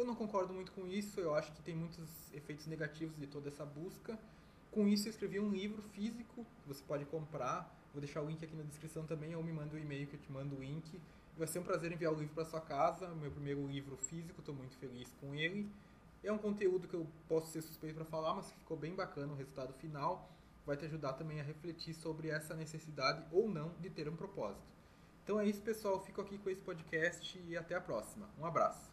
Eu 0.00 0.06
não 0.06 0.14
concordo 0.14 0.54
muito 0.54 0.72
com 0.72 0.86
isso, 0.86 1.20
eu 1.20 1.34
acho 1.34 1.52
que 1.52 1.60
tem 1.60 1.76
muitos 1.76 2.32
efeitos 2.32 2.66
negativos 2.66 3.14
de 3.18 3.26
toda 3.26 3.50
essa 3.50 3.66
busca. 3.66 4.18
Com 4.70 4.88
isso, 4.88 5.06
eu 5.06 5.10
escrevi 5.10 5.38
um 5.38 5.50
livro 5.50 5.82
físico 5.92 6.46
você 6.66 6.82
pode 6.88 7.04
comprar. 7.04 7.70
Vou 7.92 8.00
deixar 8.00 8.22
o 8.22 8.26
link 8.26 8.42
aqui 8.42 8.56
na 8.56 8.62
descrição 8.62 9.04
também, 9.04 9.36
ou 9.36 9.42
me 9.42 9.52
manda 9.52 9.74
o 9.74 9.78
um 9.78 9.82
e-mail 9.82 10.06
que 10.06 10.14
eu 10.14 10.20
te 10.20 10.32
mando 10.32 10.56
o 10.56 10.60
link. 10.60 10.98
Vai 11.36 11.46
ser 11.46 11.58
um 11.58 11.62
prazer 11.62 11.92
enviar 11.92 12.14
o 12.14 12.16
livro 12.16 12.34
para 12.34 12.46
sua 12.46 12.62
casa, 12.62 13.08
meu 13.08 13.30
primeiro 13.30 13.66
livro 13.66 13.94
físico, 13.98 14.40
estou 14.40 14.54
muito 14.54 14.74
feliz 14.78 15.12
com 15.20 15.34
ele. 15.34 15.70
É 16.24 16.32
um 16.32 16.38
conteúdo 16.38 16.88
que 16.88 16.94
eu 16.94 17.06
posso 17.28 17.52
ser 17.52 17.60
suspeito 17.60 17.96
para 17.96 18.06
falar, 18.06 18.34
mas 18.34 18.50
ficou 18.52 18.78
bem 18.78 18.94
bacana 18.94 19.34
o 19.34 19.36
resultado 19.36 19.74
final. 19.74 20.30
Vai 20.64 20.78
te 20.78 20.86
ajudar 20.86 21.12
também 21.12 21.40
a 21.40 21.44
refletir 21.44 21.92
sobre 21.92 22.30
essa 22.30 22.54
necessidade 22.54 23.22
ou 23.30 23.50
não 23.50 23.74
de 23.78 23.90
ter 23.90 24.08
um 24.08 24.16
propósito. 24.16 24.64
Então 25.22 25.38
é 25.38 25.44
isso, 25.44 25.60
pessoal. 25.60 26.02
Fico 26.02 26.22
aqui 26.22 26.38
com 26.38 26.48
esse 26.48 26.62
podcast 26.62 27.38
e 27.46 27.54
até 27.54 27.74
a 27.74 27.80
próxima. 27.82 28.26
Um 28.38 28.46
abraço. 28.46 28.89